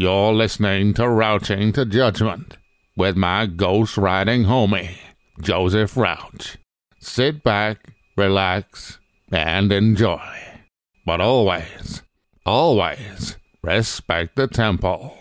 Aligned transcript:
You're 0.00 0.32
listening 0.32 0.94
to 0.94 1.06
Rouching 1.06 1.74
to 1.74 1.84
Judgment 1.84 2.56
with 2.96 3.18
my 3.18 3.44
ghost 3.44 3.98
riding 3.98 4.44
homie, 4.44 4.96
Joseph 5.42 5.94
Rouch. 5.94 6.56
Sit 7.00 7.42
back, 7.42 7.92
relax, 8.16 8.98
and 9.30 9.70
enjoy. 9.70 10.22
But 11.04 11.20
always, 11.20 12.00
always 12.46 13.36
respect 13.62 14.36
the 14.36 14.48
temple. 14.48 15.18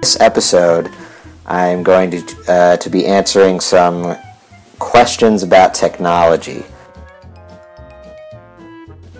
This 0.00 0.20
episode, 0.20 0.88
I'm 1.46 1.82
going 1.82 2.12
to 2.12 2.36
uh, 2.46 2.76
to 2.76 2.88
be 2.88 3.04
answering 3.04 3.58
some 3.58 4.16
questions 4.78 5.42
about 5.42 5.74
technology. 5.74 6.64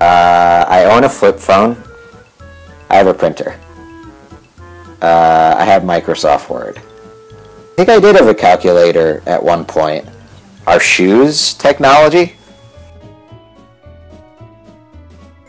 Uh, 0.01 0.65
I 0.67 0.85
own 0.85 1.05
a 1.05 1.09
flip 1.09 1.39
phone. 1.39 1.83
I 2.89 2.97
have 2.97 3.07
a 3.07 3.15
printer. 3.15 3.59
Uh, 5.03 5.55
I 5.59 5.65
have 5.65 5.83
Microsoft 5.83 6.49
Word. 6.49 6.79
I 6.79 7.75
think 7.77 7.89
I 7.89 8.01
did 8.01 8.17
have 8.17 8.27
a 8.27 8.35
calculator 8.35 9.23
at 9.27 9.43
one 9.43 9.65
point. 9.65 10.07
Are 10.67 10.81
shoes 10.81 11.55
technology? 11.55 12.35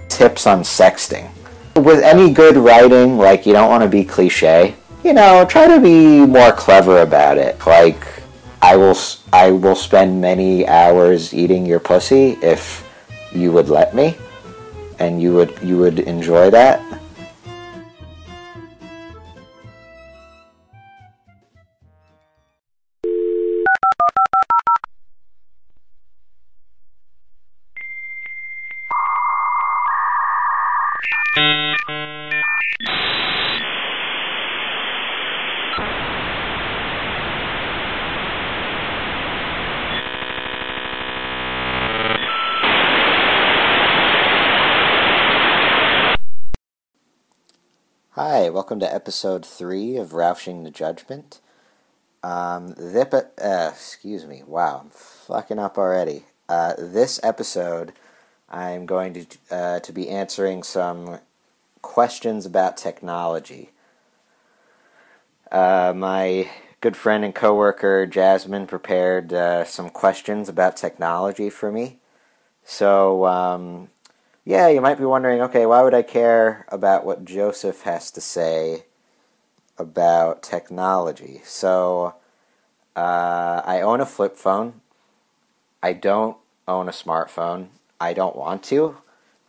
Tips 0.10 0.48
on 0.48 0.62
sexting. 0.62 1.30
With 1.76 2.04
any 2.04 2.32
good 2.32 2.58
writing, 2.58 3.18
like 3.18 3.46
you 3.46 3.54
don't 3.54 3.70
want 3.70 3.84
to 3.84 3.90
be 3.90 4.04
cliche, 4.04 4.76
you 5.04 5.14
know, 5.14 5.46
try 5.46 5.68
to 5.68 5.82
be 5.82 6.26
more 6.26 6.52
clever 6.52 7.02
about 7.02 7.38
it. 7.38 7.66
Like, 7.66 8.06
I 8.62 8.76
will, 8.76 8.98
I 9.34 9.52
will 9.52 9.76
spend 9.76 10.22
many 10.22 10.68
hours 10.68 11.34
eating 11.34 11.66
your 11.66 11.80
pussy 11.80 12.38
if 12.42 12.88
you 13.34 13.52
would 13.52 13.70
let 13.70 13.96
me, 13.96 14.16
and 15.02 15.20
you 15.20 15.34
would, 15.34 15.52
you 15.64 15.78
would 15.78 15.98
enjoy 16.02 16.52
that. 16.52 16.80
Hi, 48.42 48.50
welcome 48.50 48.80
to 48.80 48.92
episode 48.92 49.46
three 49.46 49.98
of 49.98 50.14
Roushing 50.14 50.64
the 50.64 50.72
Judgment. 50.72 51.40
Um, 52.24 52.74
zip 52.74 53.14
uh, 53.14 53.70
excuse 53.72 54.26
me. 54.26 54.42
Wow, 54.48 54.80
I'm 54.84 54.90
fucking 54.90 55.60
up 55.60 55.78
already. 55.78 56.26
Uh, 56.50 56.74
this 56.76 57.20
episode, 57.22 57.94
I'm 58.50 58.88
going 58.88 59.14
to 59.14 59.26
uh, 59.52 59.80
to 59.82 59.94
be 59.94 60.10
answering 60.10 60.64
some 60.64 61.20
questions 61.84 62.48
about 62.48 62.78
technology. 62.78 63.70
Uh, 65.52 65.94
my 65.96 66.50
good 66.82 66.98
friend 66.98 67.24
and 67.24 67.36
coworker 67.36 68.08
Jasmine 68.08 68.66
prepared 68.66 69.34
uh, 69.34 69.66
some 69.66 69.92
questions 69.92 70.50
about 70.50 70.78
technology 70.78 71.52
for 71.52 71.72
me. 71.72 72.00
So, 72.64 73.28
um, 73.28 73.90
yeah, 74.44 74.68
you 74.68 74.82
might 74.82 74.98
be 74.98 75.06
wondering, 75.06 75.42
okay, 75.42 75.66
why 75.66 75.82
would 75.84 75.94
I 75.94 76.02
care 76.02 76.66
about 76.70 77.06
what 77.06 77.26
Joseph 77.26 77.82
has 77.84 78.10
to 78.12 78.22
say 78.22 78.86
about 79.78 80.42
technology? 80.42 81.42
So, 81.44 82.16
uh, 82.96 83.62
I 83.64 83.82
own 83.82 84.02
a 84.02 84.06
flip 84.06 84.38
phone. 84.38 84.82
I 85.84 85.94
don't 85.94 86.38
own 86.68 86.90
a 86.90 86.92
smartphone. 86.92 87.68
I 88.00 88.14
don't 88.14 88.36
want 88.36 88.64
to. 88.66 88.98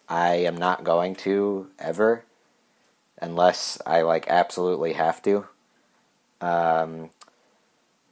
I 0.09 0.34
am 0.37 0.56
not 0.56 0.84
going 0.84 1.15
to 1.16 1.69
ever, 1.78 2.25
unless 3.21 3.81
I 3.87 4.03
like 4.03 4.28
absolutely 4.28 4.93
have 4.93 5.22
to. 5.22 5.47
Um, 6.43 7.11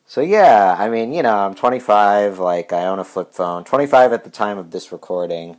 so 0.07 0.23
yeah, 0.23 0.77
I 0.79 0.89
mean, 0.89 1.13
you 1.13 1.23
know, 1.23 1.37
I'm 1.37 1.55
25. 1.55 2.39
Like, 2.39 2.73
I 2.73 2.87
own 2.87 2.99
a 2.99 3.05
flip 3.05 3.35
phone. 3.35 3.65
25 3.65 4.13
at 4.13 4.25
the 4.25 4.31
time 4.31 4.57
of 4.57 4.71
this 4.71 4.93
recording. 4.93 5.59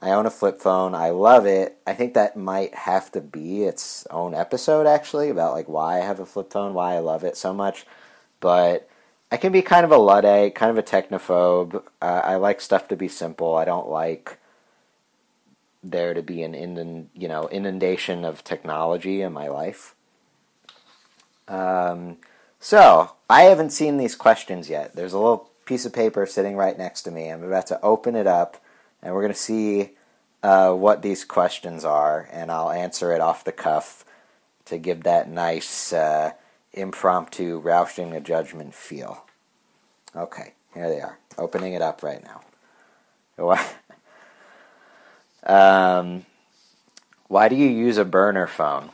I 0.00 0.10
own 0.10 0.26
a 0.26 0.30
flip 0.30 0.60
phone. 0.60 0.94
I 0.94 1.10
love 1.10 1.46
it. 1.46 1.78
I 1.86 1.94
think 1.94 2.14
that 2.14 2.36
might 2.36 2.74
have 2.74 3.10
to 3.12 3.20
be 3.20 3.64
its 3.64 4.06
own 4.10 4.34
episode 4.34 4.86
actually 4.86 5.30
about 5.30 5.54
like 5.54 5.68
why 5.68 5.98
I 5.98 6.04
have 6.04 6.20
a 6.20 6.26
flip 6.26 6.52
phone, 6.52 6.74
why 6.74 6.94
I 6.94 6.98
love 6.98 7.24
it 7.24 7.36
so 7.36 7.54
much. 7.54 7.86
But 8.40 8.88
I 9.32 9.38
can 9.38 9.52
be 9.52 9.62
kind 9.62 9.84
of 9.84 9.90
a 9.90 9.96
luddite, 9.96 10.54
kind 10.54 10.70
of 10.70 10.78
a 10.78 10.82
technophobe. 10.82 11.82
Uh, 12.02 12.20
I 12.24 12.36
like 12.36 12.60
stuff 12.60 12.88
to 12.88 12.96
be 12.96 13.08
simple. 13.08 13.56
I 13.56 13.64
don't 13.64 13.88
like 13.88 14.38
there 15.82 16.14
to 16.14 16.22
be 16.22 16.42
an 16.42 16.52
inund- 16.52 17.08
you 17.14 17.28
know 17.28 17.48
inundation 17.48 18.24
of 18.24 18.44
technology 18.44 19.22
in 19.22 19.32
my 19.32 19.48
life. 19.48 19.94
Um, 21.48 22.18
so 22.60 23.12
I 23.30 23.42
haven't 23.42 23.70
seen 23.70 23.96
these 23.96 24.14
questions 24.14 24.68
yet. 24.68 24.94
There's 24.94 25.12
a 25.12 25.18
little 25.18 25.50
piece 25.64 25.86
of 25.86 25.92
paper 25.92 26.26
sitting 26.26 26.56
right 26.56 26.76
next 26.76 27.02
to 27.02 27.10
me. 27.10 27.28
I'm 27.28 27.42
about 27.42 27.66
to 27.68 27.80
open 27.82 28.14
it 28.14 28.26
up 28.26 28.60
and 29.02 29.14
we're 29.14 29.22
going 29.22 29.32
to 29.32 29.38
see 29.38 29.90
uh, 30.42 30.72
what 30.72 31.02
these 31.02 31.24
questions 31.24 31.84
are, 31.84 32.28
and 32.32 32.50
I'll 32.50 32.70
answer 32.70 33.12
it 33.12 33.20
off 33.20 33.44
the 33.44 33.52
cuff 33.52 34.04
to 34.66 34.78
give 34.78 35.02
that 35.04 35.28
nice 35.28 35.92
uh, 35.92 36.32
impromptu 36.72 37.58
rousing 37.58 38.12
a 38.12 38.20
judgment 38.20 38.74
feel. 38.74 39.24
Okay, 40.14 40.52
here 40.74 40.88
they 40.88 41.00
are. 41.00 41.18
Opening 41.38 41.72
it 41.74 41.82
up 41.82 42.02
right 42.02 42.22
now. 42.24 42.42
um, 45.46 46.24
why 47.28 47.48
do 47.48 47.56
you 47.56 47.68
use 47.68 47.98
a 47.98 48.04
burner 48.04 48.46
phone? 48.46 48.90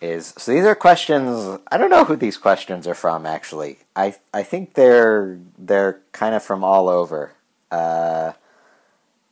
Is 0.00 0.34
so 0.36 0.52
these 0.52 0.64
are 0.64 0.74
questions. 0.74 1.58
I 1.70 1.78
don't 1.78 1.90
know 1.90 2.04
who 2.04 2.16
these 2.16 2.36
questions 2.36 2.86
are 2.86 2.94
from. 2.94 3.24
Actually, 3.24 3.78
I 3.94 4.16
I 4.34 4.42
think 4.42 4.74
they're 4.74 5.38
they're 5.56 6.00
kind 6.12 6.34
of 6.34 6.42
from 6.42 6.64
all 6.64 6.88
over. 6.88 7.32
Uh, 7.70 8.32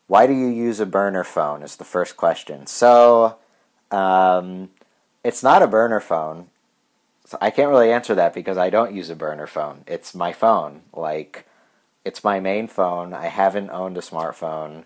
why 0.07 0.27
do 0.27 0.33
you 0.33 0.49
use 0.49 0.81
a 0.81 0.87
burner 0.87 1.25
phone? 1.25 1.63
Is 1.63 1.77
the 1.77 1.85
first 1.85 2.17
question. 2.17 2.67
So, 2.67 3.37
um, 3.91 4.71
it's 5.25 5.43
not 5.43 5.63
a 5.63 5.67
burner 5.67 6.01
phone. 6.01 6.49
So 7.25 7.39
I 7.41 7.51
can't 7.51 7.71
really 7.71 7.93
answer 7.93 8.15
that 8.15 8.35
because 8.35 8.59
I 8.59 8.69
don't 8.69 8.95
use 8.95 9.09
a 9.09 9.17
burner 9.17 9.47
phone. 9.47 9.85
It's 9.87 10.15
my 10.15 10.33
phone. 10.33 10.83
Like, 10.93 11.47
it's 12.05 12.25
my 12.25 12.41
main 12.41 12.67
phone. 12.67 13.15
I 13.15 13.29
haven't 13.29 13.71
owned 13.71 13.97
a 13.97 14.01
smartphone. 14.01 14.85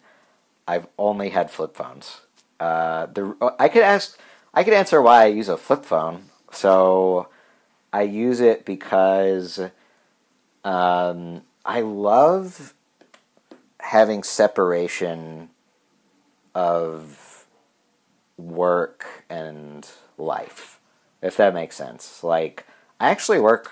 I've 0.69 0.87
only 0.99 1.31
had 1.31 1.51
flip 1.51 1.75
phones. 1.77 2.21
Uh, 2.61 3.07
the 3.07 3.55
I 3.59 3.69
could 3.69 3.83
ask. 3.83 4.19
I 4.55 4.65
could 4.65 4.75
answer 4.75 5.03
why 5.03 5.25
I 5.25 5.27
use 5.27 5.49
a 5.49 5.57
flip 5.57 5.85
phone. 5.85 6.25
So, 6.53 7.29
I 7.93 8.03
use 8.03 8.41
it 8.41 8.65
because 8.65 9.61
um, 10.65 11.43
I 11.65 11.81
love 11.81 12.75
having 13.87 14.25
separation 14.25 15.49
of 16.57 17.47
work 18.37 19.07
and 19.31 19.89
life, 20.19 20.81
if 21.23 21.37
that 21.37 21.55
makes 21.55 21.77
sense. 21.77 22.25
Like, 22.25 22.67
I 22.99 23.11
actually 23.11 23.39
work 23.39 23.71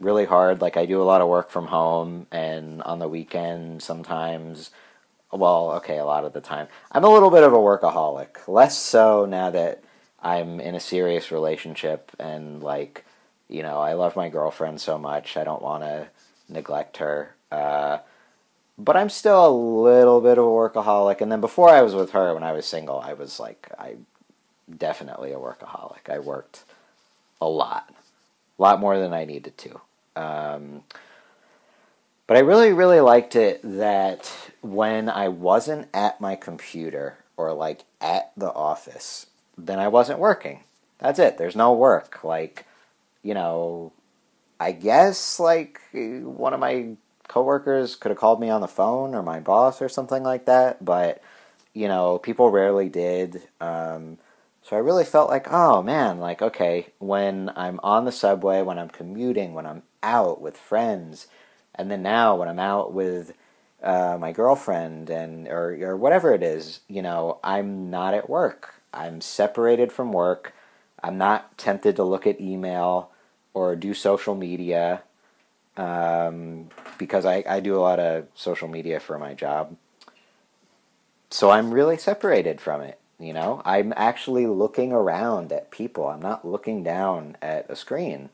really 0.00 0.24
hard. 0.24 0.62
Like, 0.62 0.78
I 0.78 0.86
do 0.86 1.02
a 1.02 1.04
lot 1.04 1.20
of 1.20 1.28
work 1.28 1.50
from 1.50 1.66
home 1.66 2.26
and 2.32 2.80
on 2.82 2.98
the 2.98 3.08
weekend 3.08 3.82
sometimes. 3.82 4.70
Well, 5.30 5.72
okay, 5.72 5.98
a 5.98 6.06
lot 6.06 6.24
of 6.24 6.32
the 6.32 6.40
time. 6.40 6.68
I'm 6.90 7.04
a 7.04 7.12
little 7.12 7.30
bit 7.30 7.44
of 7.44 7.52
a 7.52 7.56
workaholic. 7.56 8.48
Less 8.48 8.78
so 8.78 9.26
now 9.26 9.50
that 9.50 9.84
I'm 10.22 10.60
in 10.60 10.74
a 10.74 10.80
serious 10.80 11.30
relationship 11.30 12.10
and, 12.18 12.62
like, 12.62 13.04
you 13.48 13.62
know, 13.62 13.80
I 13.80 13.92
love 13.92 14.16
my 14.16 14.30
girlfriend 14.30 14.80
so 14.80 14.96
much. 14.96 15.36
I 15.36 15.44
don't 15.44 15.60
want 15.60 15.82
to 15.82 16.08
neglect 16.48 16.96
her. 16.96 17.34
Uh, 17.50 17.98
but 18.78 18.96
I'm 18.96 19.08
still 19.08 19.46
a 19.46 19.50
little 19.50 20.20
bit 20.20 20.38
of 20.38 20.44
a 20.44 20.48
workaholic. 20.48 21.20
And 21.20 21.30
then 21.30 21.40
before 21.40 21.68
I 21.68 21.82
was 21.82 21.94
with 21.94 22.10
her, 22.10 22.34
when 22.34 22.42
I 22.42 22.52
was 22.52 22.66
single, 22.66 23.00
I 23.00 23.12
was 23.12 23.38
like, 23.38 23.70
I 23.78 23.96
definitely 24.74 25.32
a 25.32 25.36
workaholic. 25.36 26.10
I 26.10 26.18
worked 26.18 26.64
a 27.40 27.48
lot, 27.48 27.92
a 28.58 28.62
lot 28.62 28.80
more 28.80 28.98
than 28.98 29.12
I 29.12 29.24
needed 29.24 29.58
to. 29.58 29.80
Um, 30.16 30.82
but 32.26 32.36
I 32.36 32.40
really, 32.40 32.72
really 32.72 33.00
liked 33.00 33.36
it 33.36 33.60
that 33.62 34.32
when 34.62 35.08
I 35.08 35.28
wasn't 35.28 35.88
at 35.92 36.20
my 36.20 36.36
computer 36.36 37.18
or 37.36 37.52
like 37.52 37.84
at 38.00 38.32
the 38.36 38.52
office, 38.52 39.26
then 39.58 39.78
I 39.78 39.88
wasn't 39.88 40.18
working. 40.18 40.64
That's 40.98 41.18
it. 41.18 41.36
There's 41.36 41.56
no 41.56 41.72
work. 41.72 42.22
Like, 42.22 42.66
you 43.22 43.34
know, 43.34 43.92
I 44.60 44.72
guess 44.72 45.40
like 45.40 45.80
one 45.92 46.54
of 46.54 46.60
my 46.60 46.90
coworkers 47.32 47.96
could 47.96 48.10
have 48.10 48.18
called 48.18 48.40
me 48.40 48.50
on 48.50 48.60
the 48.60 48.68
phone 48.68 49.14
or 49.14 49.22
my 49.22 49.40
boss 49.40 49.80
or 49.80 49.88
something 49.88 50.22
like 50.22 50.44
that, 50.44 50.84
but 50.84 51.22
you 51.72 51.88
know, 51.88 52.18
people 52.18 52.50
rarely 52.50 52.90
did. 52.90 53.48
Um, 53.58 54.18
so 54.60 54.76
I 54.76 54.80
really 54.80 55.06
felt 55.06 55.30
like, 55.30 55.50
oh 55.50 55.82
man, 55.82 56.20
like, 56.20 56.42
okay, 56.42 56.88
when 56.98 57.50
I'm 57.56 57.80
on 57.82 58.04
the 58.04 58.12
subway, 58.12 58.60
when 58.60 58.78
I'm 58.78 58.90
commuting, 58.90 59.54
when 59.54 59.64
I'm 59.64 59.82
out 60.02 60.42
with 60.42 60.58
friends, 60.58 61.26
and 61.74 61.90
then 61.90 62.02
now 62.02 62.36
when 62.36 62.48
I'm 62.48 62.58
out 62.58 62.92
with 62.92 63.32
uh, 63.82 64.18
my 64.20 64.32
girlfriend 64.32 65.08
and 65.08 65.48
or 65.48 65.78
or 65.80 65.96
whatever 65.96 66.34
it 66.34 66.42
is, 66.42 66.80
you 66.86 67.00
know, 67.00 67.38
I'm 67.42 67.88
not 67.88 68.12
at 68.12 68.28
work. 68.28 68.74
I'm 68.92 69.22
separated 69.22 69.90
from 69.90 70.12
work. 70.12 70.52
I'm 71.02 71.16
not 71.16 71.56
tempted 71.56 71.96
to 71.96 72.04
look 72.04 72.26
at 72.26 72.42
email 72.42 73.10
or 73.54 73.74
do 73.74 73.94
social 73.94 74.34
media 74.34 75.02
um, 75.76 76.68
because 76.98 77.24
I, 77.24 77.44
I 77.48 77.60
do 77.60 77.76
a 77.76 77.80
lot 77.80 77.98
of 77.98 78.26
social 78.34 78.68
media 78.68 79.00
for 79.00 79.18
my 79.18 79.34
job. 79.34 79.76
So 81.30 81.50
I'm 81.50 81.72
really 81.72 81.96
separated 81.96 82.60
from 82.60 82.82
it. 82.82 82.98
You 83.18 83.32
know, 83.32 83.62
I'm 83.64 83.92
actually 83.96 84.46
looking 84.46 84.92
around 84.92 85.52
at 85.52 85.70
people. 85.70 86.08
I'm 86.08 86.20
not 86.20 86.46
looking 86.46 86.82
down 86.82 87.36
at 87.40 87.70
a 87.70 87.76
screen. 87.76 88.30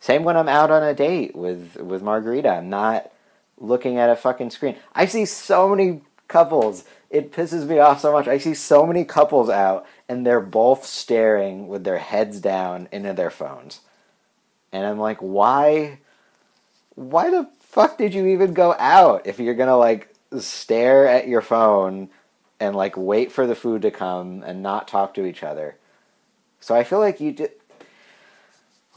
Same 0.00 0.24
when 0.24 0.36
I'm 0.36 0.48
out 0.48 0.70
on 0.70 0.82
a 0.82 0.94
date 0.94 1.34
with 1.34 1.76
with 1.76 2.02
Margarita. 2.02 2.48
I'm 2.48 2.68
not 2.68 3.10
looking 3.58 3.98
at 3.98 4.10
a 4.10 4.16
fucking 4.16 4.50
screen. 4.50 4.76
I 4.94 5.06
see 5.06 5.24
so 5.24 5.68
many 5.68 6.02
couples. 6.28 6.84
It 7.08 7.32
pisses 7.32 7.66
me 7.66 7.78
off 7.78 8.00
so 8.00 8.12
much. 8.12 8.28
I 8.28 8.38
see 8.38 8.54
so 8.54 8.84
many 8.84 9.04
couples 9.04 9.48
out 9.48 9.86
and 10.08 10.26
they're 10.26 10.40
both 10.40 10.84
staring 10.84 11.68
with 11.68 11.84
their 11.84 11.98
heads 11.98 12.40
down 12.40 12.88
into 12.92 13.12
their 13.12 13.30
phones. 13.30 13.80
And 14.72 14.84
I'm 14.84 14.98
like, 14.98 15.18
why 15.18 16.00
why 16.96 17.30
the 17.30 17.48
fuck 17.60 17.98
did 17.98 18.14
you 18.14 18.26
even 18.26 18.54
go 18.54 18.74
out 18.78 19.26
if 19.26 19.38
you're 19.38 19.54
to 19.54 19.76
like 19.76 20.12
stare 20.38 21.06
at 21.06 21.28
your 21.28 21.42
phone 21.42 22.08
and 22.58 22.74
like 22.74 22.96
wait 22.96 23.30
for 23.30 23.46
the 23.46 23.54
food 23.54 23.82
to 23.82 23.90
come 23.90 24.42
and 24.42 24.62
not 24.62 24.88
talk 24.88 25.14
to 25.14 25.24
each 25.24 25.42
other? 25.42 25.76
So 26.58 26.74
I 26.74 26.82
feel 26.82 26.98
like 26.98 27.20
you 27.20 27.32
did 27.32 27.52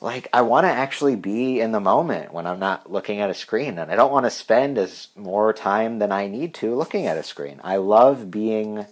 like 0.02 0.30
I 0.34 0.42
want 0.42 0.66
to 0.66 0.72
actually 0.72 1.18
be 1.18 1.60
in 1.60 1.74
the 1.74 1.82
moment 1.82 2.34
when 2.34 2.48
I'm 2.48 2.60
not 2.60 2.90
looking 2.90 3.20
at 3.20 3.30
a 3.30 3.34
screen 3.34 3.78
and 3.78 3.92
I 3.92 3.98
don't 3.98 4.14
want 4.14 4.26
to 4.26 4.32
spend 4.32 4.78
as 4.78 5.10
more 5.16 5.52
time 5.52 6.00
than 6.00 6.12
I 6.12 6.28
need 6.28 6.54
to 6.56 6.74
looking 6.74 7.06
at 7.06 7.18
a 7.18 7.24
screen. 7.24 7.60
I 7.66 7.76
love 7.76 8.32
being 8.32 8.86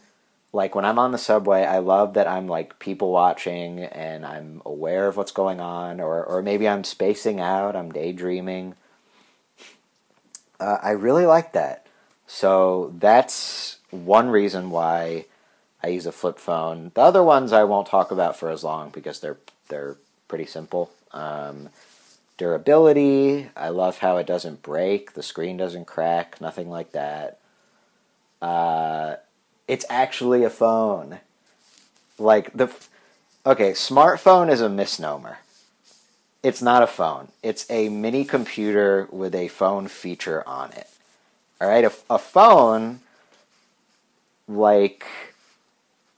like 0.51 0.75
when 0.75 0.83
I'm 0.83 1.00
on 1.00 1.13
the 1.13 1.18
subway, 1.18 1.63
I 1.63 1.80
love 1.80 2.15
that 2.15 2.27
I'm 2.27 2.48
like 2.48 2.80
people 2.80 3.12
watching 3.12 3.80
and 3.80 4.25
I'm 4.25 4.62
aware 4.65 5.07
of 5.07 5.15
what's 5.15 5.31
going 5.31 5.62
on 5.62 6.01
or 6.01 6.25
or 6.25 6.42
maybe 6.42 6.68
I'm 6.68 6.83
spacing 6.83 7.39
out, 7.39 7.74
I'm 7.74 7.92
daydreaming. 7.92 8.75
Uh, 10.59 10.77
I 10.81 10.92
really 10.92 11.25
like 11.25 11.54
that. 11.54 11.86
So 12.25 12.94
that's 12.98 13.77
one 13.89 14.30
reason 14.30 14.69
why 14.69 15.25
I 15.83 15.88
use 15.88 16.06
a 16.06 16.12
flip 16.12 16.39
phone. 16.39 16.92
The 16.94 17.01
other 17.01 17.24
ones 17.24 17.54
I 17.54 17.63
won't 17.63 17.88
talk 17.88 18.12
about 18.12 18.38
for 18.38 18.50
as 18.50 18.63
long 18.63 18.89
because 18.89 19.19
they're 19.19 19.38
they're 19.69 19.98
pretty 20.27 20.45
simple. 20.45 20.92
Um, 21.12 21.69
durability, 22.38 23.50
I 23.56 23.69
love 23.69 24.00
how 24.00 24.18
it 24.18 24.27
doesn't 24.27 24.62
break, 24.62 25.13
the 25.13 25.24
screen 25.24 25.57
doesn't 25.57 25.86
crack, 25.86 26.39
nothing 26.42 26.69
like 26.69 26.92
that. 26.92 27.39
Uh, 28.42 29.15
it's 29.68 29.86
actually 29.89 30.44
a 30.44 30.50
phone. 30.50 31.19
Like 32.19 32.54
the 32.54 32.71
okay, 33.45 33.71
smartphone 33.71 34.51
is 34.51 34.62
a 34.62 34.69
misnomer. 34.69 35.39
It's 36.47 36.61
not 36.61 36.81
a 36.81 36.88
phone. 36.88 37.27
It's 37.44 37.69
a 37.69 37.89
mini 37.89 38.23
computer 38.23 39.09
with 39.11 39.35
a 39.35 39.49
phone 39.49 39.89
feature 39.89 40.47
on 40.47 40.71
it. 40.71 40.88
All 41.59 41.67
right, 41.67 41.83
a, 41.83 41.91
a 42.09 42.17
phone 42.17 43.01
like 44.47 45.05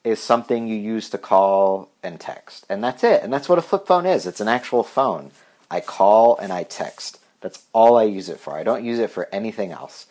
is 0.03 0.19
something 0.21 0.67
you 0.67 0.75
use 0.75 1.09
to 1.09 1.17
call 1.17 1.89
and 2.03 2.19
text. 2.19 2.63
And 2.69 2.83
that's 2.83 3.03
it. 3.03 3.23
And 3.23 3.33
that's 3.33 3.49
what 3.49 3.57
a 3.57 3.63
flip 3.63 3.87
phone 3.87 4.05
is. 4.05 4.27
It's 4.27 4.39
an 4.39 4.47
actual 4.47 4.83
phone. 4.83 5.31
I 5.71 5.79
call 5.79 6.37
and 6.37 6.53
I 6.53 6.61
text. 6.61 7.19
That's 7.41 7.65
all 7.73 7.97
I 7.97 8.03
use 8.03 8.29
it 8.29 8.39
for. 8.39 8.55
I 8.55 8.61
don't 8.61 8.85
use 8.85 8.99
it 8.99 9.09
for 9.09 9.27
anything 9.31 9.71
else. 9.71 10.05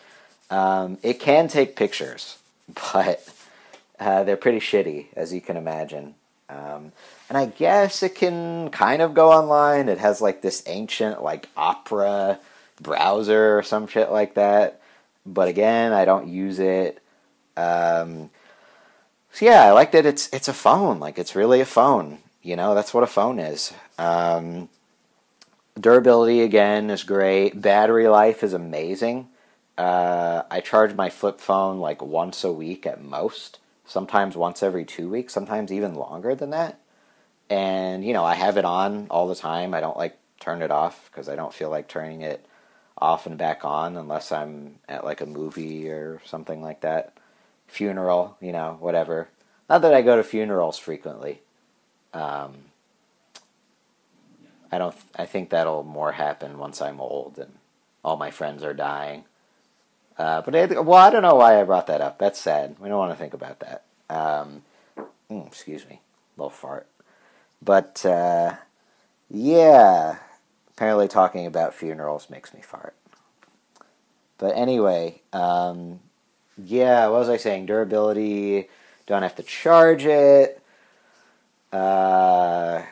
Um, 0.51 0.99
it 1.05 1.21
can 1.21 1.47
take 1.47 1.77
pictures, 1.77 2.39
but 2.93 3.25
uh, 4.01 4.25
they're 4.25 4.37
pretty 4.37 4.59
shitty, 4.59 5.07
as 5.15 5.33
you 5.33 5.41
can 5.41 5.57
imagine. 5.57 6.17
Um, 6.49 6.93
and 7.29 7.37
I 7.37 7.47
guess 7.47 8.03
it 8.03 8.15
can 8.15 8.71
kind 8.71 9.03
of 9.03 9.15
go 9.15 9.31
online. 9.33 9.89
It 9.89 9.99
has 9.99 10.21
like 10.21 10.41
this 10.41 10.63
ancient, 10.67 11.23
like 11.23 11.49
Opera 11.57 12.39
browser 12.81 13.59
or 13.59 13.63
some 13.63 13.87
shit 13.87 14.11
like 14.11 14.35
that. 14.35 14.81
But 15.27 15.49
again, 15.49 15.93
I 15.93 16.05
don't 16.05 16.29
use 16.29 16.59
it. 16.59 17.03
Um, 17.57 18.31
so 19.33 19.45
yeah, 19.45 19.65
I 19.65 19.73
like 19.73 19.93
that 19.93 20.07
it's 20.07 20.29
it's 20.33 20.49
a 20.49 20.55
phone. 20.55 21.01
Like 21.01 21.19
it's 21.19 21.37
really 21.37 21.61
a 21.61 21.67
phone. 21.67 22.19
You 22.43 22.57
know, 22.57 22.75
that's 22.75 22.95
what 22.95 23.05
a 23.05 23.09
phone 23.09 23.39
is. 23.39 23.73
Um, 23.99 24.69
durability 25.79 26.41
again 26.41 26.89
is 26.91 27.05
great. 27.05 27.61
Battery 27.61 28.09
life 28.09 28.43
is 28.43 28.53
amazing. 28.53 29.29
Uh, 29.77 30.43
I 30.51 30.61
charge 30.61 30.95
my 30.95 31.11
flip 31.11 31.41
phone 31.41 31.79
like 31.79 32.03
once 32.03 32.43
a 32.43 32.53
week 32.53 32.87
at 32.87 33.03
most. 33.03 33.59
Sometimes 33.89 34.37
once 34.37 34.63
every 34.63 34.85
two 34.85 35.09
weeks. 35.09 35.33
Sometimes 35.33 35.73
even 35.73 35.95
longer 35.95 36.35
than 36.35 36.51
that. 36.51 36.79
And 37.49 38.05
you 38.05 38.13
know, 38.13 38.25
I 38.25 38.35
have 38.35 38.59
it 38.59 38.67
on 38.67 39.07
all 39.11 39.27
the 39.27 39.35
time. 39.35 39.73
I 39.73 39.81
don't 39.81 39.97
like 39.97 40.19
turn 40.39 40.61
it 40.61 40.71
off 40.71 41.09
because 41.11 41.29
I 41.29 41.37
don't 41.37 41.55
feel 41.55 41.71
like 41.71 41.89
turning 41.89 42.21
it 42.21 42.45
off 42.99 43.27
and 43.27 43.39
back 43.39 43.65
on 43.65 43.97
unless 43.97 44.31
I'm 44.31 44.77
at 44.89 45.05
like 45.05 45.23
a 45.23 45.27
movie 45.27 45.89
or 45.89 46.21
something 46.27 46.61
like 46.61 46.83
that 46.83 47.15
funeral, 47.67 48.37
you 48.43 48.53
know, 48.53 48.77
whatever. 48.79 49.29
Not 49.71 49.81
that 49.83 49.95
I 49.95 50.03
go 50.03 50.17
to 50.17 50.23
funerals 50.23 50.79
frequently. 50.79 51.41
Um, 52.13 52.57
I 54.71 54.77
don't. 54.77 54.95
I 55.17 55.25
think 55.25 55.49
that'll 55.49 55.83
more 55.83 56.13
happen 56.13 56.59
once 56.59 56.83
I'm 56.83 57.01
old 57.01 57.39
and 57.39 57.55
all 58.05 58.19
my 58.19 58.31
friends 58.31 58.63
are 58.63 58.75
dying. 58.75 59.25
Uh, 60.19 60.43
but 60.43 60.55
I, 60.55 60.81
well, 60.81 60.99
I 60.99 61.11
don't 61.11 61.23
know 61.23 61.37
why 61.37 61.61
I 61.61 61.65
brought 61.65 61.87
that 61.87 62.01
up. 62.01 62.19
That's 62.19 62.41
sad. 62.41 62.77
We 62.81 62.89
don't 62.89 62.99
want 62.99 63.13
to 63.13 63.19
think 63.19 63.35
about 63.35 63.61
that. 63.61 63.85
Um, 64.11 64.63
mm, 65.31 65.47
excuse 65.47 65.89
me, 65.89 66.01
little 66.37 66.51
fart. 66.51 66.89
But 67.63 68.05
uh, 68.05 68.55
yeah, 69.31 70.17
apparently 70.77 71.09
talking 71.09 71.47
about 71.47 71.75
funerals 71.75 72.29
makes 72.31 72.53
me 72.53 72.61
fart. 72.61 72.95
But 74.39 74.57
anyway, 74.57 75.21
um, 75.33 76.01
yeah, 76.57 77.07
what 77.09 77.21
was 77.21 77.29
I 77.29 77.37
saying? 77.37 77.67
Durability, 77.67 78.69
don't 79.07 79.23
have 79.23 79.37
to 79.37 79.43
charge 79.43 80.05
it. 80.05 80.61
Uh, 81.73 82.83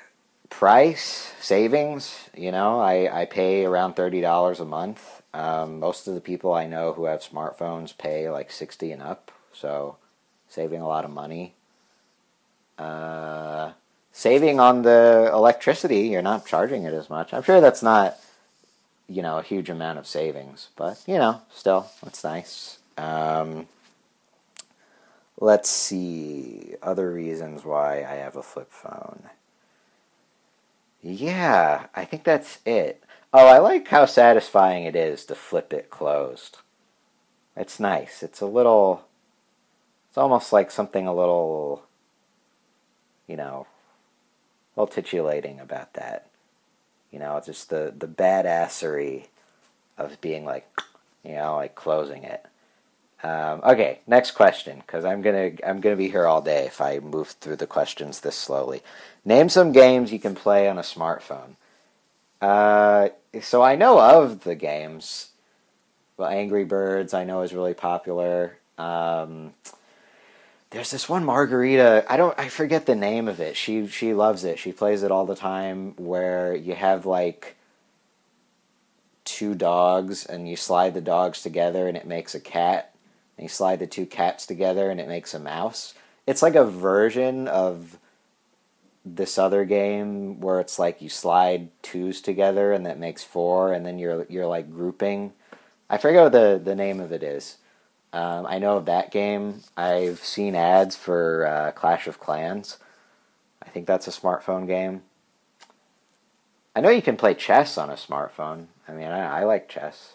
price, 0.50 1.32
savings, 1.40 2.28
you 2.36 2.52
know, 2.52 2.80
I, 2.80 3.22
I 3.22 3.24
pay 3.24 3.64
around 3.64 3.96
$30 3.96 4.60
a 4.60 4.64
month. 4.64 5.15
Um, 5.34 5.80
most 5.80 6.08
of 6.08 6.14
the 6.14 6.20
people 6.20 6.54
I 6.54 6.66
know 6.66 6.92
who 6.92 7.04
have 7.04 7.20
smartphones 7.20 7.96
pay 7.96 8.30
like 8.30 8.50
60 8.50 8.92
and 8.92 9.02
up, 9.02 9.30
so 9.52 9.96
saving 10.48 10.80
a 10.80 10.88
lot 10.88 11.04
of 11.04 11.10
money. 11.10 11.54
Uh, 12.78 13.72
saving 14.12 14.60
on 14.60 14.82
the 14.82 15.30
electricity, 15.32 16.08
you're 16.08 16.22
not 16.22 16.46
charging 16.46 16.84
it 16.84 16.94
as 16.94 17.10
much. 17.10 17.34
I'm 17.34 17.42
sure 17.42 17.60
that's 17.60 17.82
not, 17.82 18.16
you 19.08 19.22
know, 19.22 19.38
a 19.38 19.42
huge 19.42 19.68
amount 19.68 19.98
of 19.98 20.06
savings, 20.06 20.68
but, 20.76 21.02
you 21.06 21.18
know, 21.18 21.42
still, 21.52 21.90
it's 22.06 22.24
nice. 22.24 22.78
Um, 22.96 23.66
let's 25.38 25.68
see 25.68 26.74
other 26.82 27.12
reasons 27.12 27.64
why 27.64 27.98
I 27.98 28.14
have 28.16 28.36
a 28.36 28.42
flip 28.42 28.70
phone. 28.70 29.24
Yeah, 31.02 31.86
I 31.94 32.04
think 32.04 32.24
that's 32.24 32.58
it. 32.64 33.02
Oh, 33.32 33.46
I 33.46 33.58
like 33.58 33.88
how 33.88 34.06
satisfying 34.06 34.84
it 34.84 34.96
is 34.96 35.24
to 35.26 35.34
flip 35.34 35.72
it 35.72 35.90
closed. 35.90 36.58
It's 37.56 37.80
nice. 37.80 38.22
It's 38.22 38.40
a 38.40 38.46
little. 38.46 39.04
It's 40.08 40.18
almost 40.18 40.52
like 40.52 40.70
something 40.70 41.06
a 41.06 41.14
little. 41.14 41.84
You 43.26 43.36
know, 43.36 43.66
a 44.76 44.80
little 44.80 44.94
titillating 44.94 45.58
about 45.58 45.94
that. 45.94 46.30
You 47.10 47.18
know, 47.18 47.40
just 47.44 47.70
the 47.70 47.92
the 47.96 48.08
badassery 48.08 49.26
of 49.98 50.20
being 50.20 50.44
like, 50.44 50.68
you 51.24 51.32
know, 51.32 51.56
like 51.56 51.74
closing 51.74 52.24
it. 52.24 52.44
Um, 53.22 53.60
okay, 53.64 54.00
next 54.06 54.32
question, 54.32 54.78
because 54.78 55.04
I'm 55.04 55.22
gonna 55.22 55.52
I'm 55.66 55.80
gonna 55.80 55.96
be 55.96 56.10
here 56.10 56.26
all 56.26 56.42
day 56.42 56.66
if 56.66 56.80
I 56.80 56.98
move 57.00 57.28
through 57.28 57.56
the 57.56 57.66
questions 57.66 58.20
this 58.20 58.36
slowly. 58.36 58.82
Name 59.24 59.48
some 59.48 59.72
games 59.72 60.12
you 60.12 60.18
can 60.20 60.34
play 60.34 60.68
on 60.68 60.78
a 60.78 60.82
smartphone. 60.82 61.56
Uh, 62.40 63.08
so 63.40 63.62
I 63.62 63.76
know 63.76 63.98
of 63.98 64.44
the 64.44 64.54
games. 64.54 65.30
Well, 66.16 66.28
Angry 66.28 66.64
Birds 66.64 67.14
I 67.14 67.24
know 67.24 67.42
is 67.42 67.52
really 67.52 67.74
popular. 67.74 68.58
Um, 68.78 69.54
there's 70.70 70.90
this 70.90 71.08
one 71.08 71.24
Margarita. 71.24 72.04
I 72.08 72.16
don't. 72.16 72.38
I 72.38 72.48
forget 72.48 72.86
the 72.86 72.94
name 72.94 73.28
of 73.28 73.40
it. 73.40 73.56
She 73.56 73.86
she 73.86 74.14
loves 74.14 74.44
it. 74.44 74.58
She 74.58 74.72
plays 74.72 75.02
it 75.02 75.10
all 75.10 75.26
the 75.26 75.36
time. 75.36 75.94
Where 75.96 76.54
you 76.54 76.74
have 76.74 77.06
like 77.06 77.56
two 79.24 79.54
dogs 79.54 80.24
and 80.24 80.48
you 80.48 80.56
slide 80.56 80.94
the 80.94 81.00
dogs 81.00 81.42
together 81.42 81.88
and 81.88 81.96
it 81.96 82.06
makes 82.06 82.34
a 82.34 82.40
cat 82.40 82.94
and 83.36 83.44
you 83.44 83.48
slide 83.48 83.78
the 83.78 83.86
two 83.86 84.06
cats 84.06 84.46
together 84.46 84.90
and 84.90 85.00
it 85.00 85.08
makes 85.08 85.34
a 85.34 85.38
mouse. 85.38 85.94
It's 86.26 86.42
like 86.42 86.54
a 86.54 86.64
version 86.64 87.48
of 87.48 87.98
this 89.06 89.38
other 89.38 89.64
game 89.64 90.40
where 90.40 90.58
it's 90.58 90.78
like 90.78 91.00
you 91.00 91.08
slide 91.08 91.70
twos 91.80 92.20
together 92.20 92.72
and 92.72 92.84
that 92.84 92.98
makes 92.98 93.22
four, 93.22 93.72
and 93.72 93.86
then 93.86 93.98
you're 93.98 94.26
you're 94.28 94.46
like 94.46 94.70
grouping. 94.70 95.32
I 95.88 95.98
forget 95.98 96.24
what 96.24 96.32
the 96.32 96.60
the 96.62 96.74
name 96.74 97.00
of 97.00 97.12
it 97.12 97.22
is. 97.22 97.58
Um, 98.12 98.46
I 98.46 98.58
know 98.58 98.78
of 98.78 98.86
that 98.86 99.10
game. 99.10 99.62
I've 99.76 100.18
seen 100.20 100.54
ads 100.54 100.96
for 100.96 101.46
uh, 101.46 101.72
Clash 101.72 102.06
of 102.06 102.18
Clans. 102.18 102.78
I 103.62 103.68
think 103.68 103.86
that's 103.86 104.08
a 104.08 104.10
smartphone 104.10 104.66
game. 104.66 105.02
I 106.74 106.80
know 106.80 106.88
you 106.88 107.02
can 107.02 107.16
play 107.16 107.34
chess 107.34 107.78
on 107.78 107.90
a 107.90 107.94
smartphone. 107.94 108.66
I 108.88 108.92
mean, 108.92 109.08
I, 109.08 109.40
I 109.40 109.44
like 109.44 109.68
chess. 109.68 110.14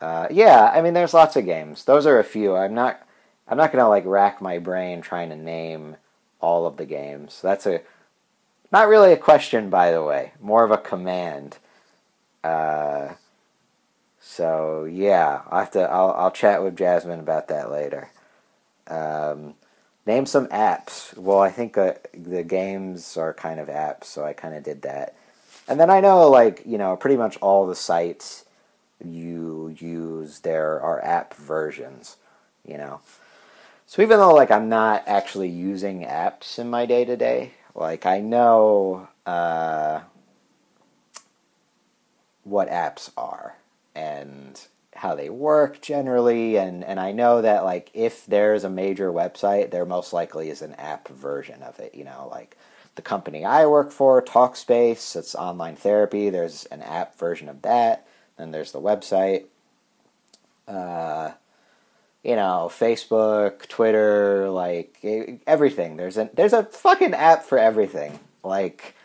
Uh, 0.00 0.26
yeah, 0.30 0.70
I 0.74 0.82
mean, 0.82 0.94
there's 0.94 1.14
lots 1.14 1.36
of 1.36 1.46
games. 1.46 1.84
Those 1.84 2.06
are 2.06 2.18
a 2.18 2.24
few. 2.24 2.54
I'm 2.56 2.74
not. 2.74 3.00
I'm 3.48 3.56
not 3.56 3.72
gonna 3.72 3.88
like 3.88 4.04
rack 4.04 4.42
my 4.42 4.58
brain 4.58 5.00
trying 5.00 5.30
to 5.30 5.36
name 5.36 5.96
all 6.40 6.66
of 6.66 6.76
the 6.76 6.86
games. 6.86 7.40
That's 7.42 7.66
a 7.66 7.80
not 8.72 8.88
really 8.88 9.12
a 9.12 9.16
question, 9.16 9.70
by 9.70 9.90
the 9.92 10.02
way. 10.02 10.32
More 10.40 10.64
of 10.64 10.70
a 10.70 10.78
command. 10.78 11.58
Uh, 12.42 13.14
so 14.20 14.84
yeah, 14.84 15.42
I 15.50 15.60
have 15.60 15.70
to. 15.72 15.82
I'll 15.82 16.12
I'll 16.12 16.30
chat 16.30 16.62
with 16.62 16.76
Jasmine 16.76 17.20
about 17.20 17.48
that 17.48 17.70
later. 17.70 18.10
Um, 18.88 19.54
name 20.04 20.26
some 20.26 20.46
apps. 20.48 21.16
Well, 21.16 21.40
I 21.40 21.50
think 21.50 21.78
uh, 21.78 21.94
the 22.12 22.42
games 22.42 23.16
are 23.16 23.32
kind 23.32 23.60
of 23.60 23.68
apps, 23.68 24.04
so 24.04 24.24
I 24.24 24.32
kind 24.32 24.54
of 24.54 24.62
did 24.62 24.82
that. 24.82 25.14
And 25.68 25.80
then 25.80 25.90
I 25.90 26.00
know, 26.00 26.28
like 26.28 26.62
you 26.66 26.78
know, 26.78 26.96
pretty 26.96 27.16
much 27.16 27.36
all 27.38 27.66
the 27.66 27.74
sites 27.74 28.44
you 29.04 29.74
use 29.78 30.40
there 30.40 30.80
are 30.80 31.04
app 31.04 31.34
versions. 31.34 32.16
You 32.64 32.78
know, 32.78 33.00
so 33.86 34.02
even 34.02 34.18
though 34.18 34.34
like 34.34 34.50
I'm 34.50 34.68
not 34.68 35.04
actually 35.06 35.48
using 35.48 36.02
apps 36.02 36.58
in 36.58 36.68
my 36.68 36.86
day 36.86 37.04
to 37.04 37.16
day, 37.16 37.52
like 37.74 38.06
I 38.06 38.20
know 38.20 39.08
uh, 39.24 40.00
what 42.44 42.68
apps 42.68 43.10
are 43.16 43.56
and 43.94 44.60
how 44.94 45.14
they 45.14 45.28
work 45.28 45.82
generally 45.82 46.56
and 46.56 46.82
and 46.82 46.98
I 46.98 47.12
know 47.12 47.42
that 47.42 47.64
like 47.64 47.90
if 47.92 48.24
there's 48.26 48.64
a 48.64 48.70
major 48.70 49.12
website 49.12 49.70
there 49.70 49.84
most 49.84 50.12
likely 50.14 50.48
is 50.48 50.62
an 50.62 50.74
app 50.76 51.08
version 51.08 51.62
of 51.62 51.78
it 51.78 51.94
you 51.94 52.02
know 52.02 52.28
like 52.30 52.56
the 52.94 53.02
company 53.02 53.44
I 53.44 53.66
work 53.66 53.92
for 53.92 54.22
Talkspace 54.22 55.14
it's 55.14 55.34
online 55.34 55.76
therapy 55.76 56.30
there's 56.30 56.64
an 56.66 56.80
app 56.80 57.18
version 57.18 57.50
of 57.50 57.60
that 57.60 58.06
then 58.36 58.50
there's 58.50 58.72
the 58.72 58.80
website. 58.80 59.44
Uh, 60.68 61.32
you 62.26 62.34
know, 62.34 62.68
Facebook, 62.72 63.68
Twitter, 63.68 64.50
like 64.50 64.98
everything. 65.46 65.96
There's 65.96 66.16
a 66.16 66.28
there's 66.34 66.52
a 66.52 66.64
fucking 66.64 67.14
app 67.14 67.44
for 67.44 67.56
everything. 67.56 68.18
Like 68.42 68.96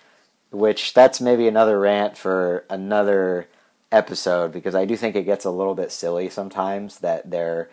which 0.50 0.94
that's 0.96 1.22
maybe 1.22 1.48
another 1.48 1.80
rant 1.80 2.18
for 2.18 2.66
another 2.70 3.48
episode 3.92 4.52
because 4.52 4.74
I 4.74 4.86
do 4.86 4.98
think 4.98 5.16
it 5.16 5.24
gets 5.24 5.46
a 5.46 5.52
little 5.52 5.76
bit 5.76 5.92
silly 5.92 6.30
sometimes 6.30 7.00
that 7.00 7.30
there 7.30 7.70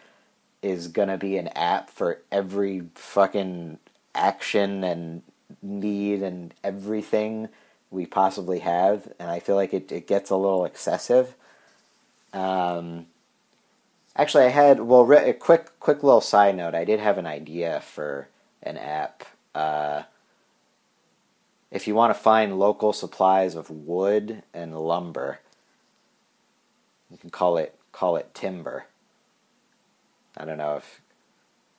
is 0.63 0.89
going 0.89 1.09
to 1.09 1.17
be 1.17 1.39
an 1.39 1.49
app 1.49 1.91
for 1.91 2.21
every 2.31 2.83
fucking 2.95 3.79
action 4.15 4.85
and 4.85 5.23
need 5.63 6.23
and 6.23 6.53
everything 6.63 7.49
we 7.91 8.05
possibly 8.05 8.59
have 8.59 9.11
and 9.19 9.31
I 9.31 9.41
feel 9.41 9.57
like 9.57 9.73
it, 9.73 9.91
it 9.91 10.07
gets 10.07 10.31
a 10.31 10.37
little 10.37 10.67
excessive. 10.67 11.35
Um, 12.33 13.07
Actually, 14.19 14.47
I 14.47 14.49
had 14.49 14.81
well, 14.81 15.11
a 15.13 15.33
quick 15.33 15.79
quick 15.79 16.03
little 16.03 16.21
side 16.21 16.57
note. 16.57 16.75
I 16.75 16.85
did 16.85 16.99
have 16.99 17.19
an 17.19 17.27
idea 17.27 17.81
for 17.81 18.29
an 18.65 18.77
app. 18.77 19.25
Uh, 19.55 20.03
if 21.71 21.87
you 21.87 21.95
want 21.95 22.13
to 22.13 22.21
find 22.21 22.59
local 22.59 22.93
supplies 22.93 23.55
of 23.55 23.71
wood 23.71 24.43
and 24.53 24.77
lumber, 24.77 25.39
you 27.11 27.17
can 27.17 27.31
call 27.31 27.59
it 27.59 27.77
call 27.93 28.17
it 28.17 28.35
timber. 28.35 28.87
I 30.37 30.45
don't 30.45 30.59
know 30.59 30.77
if 30.77 31.01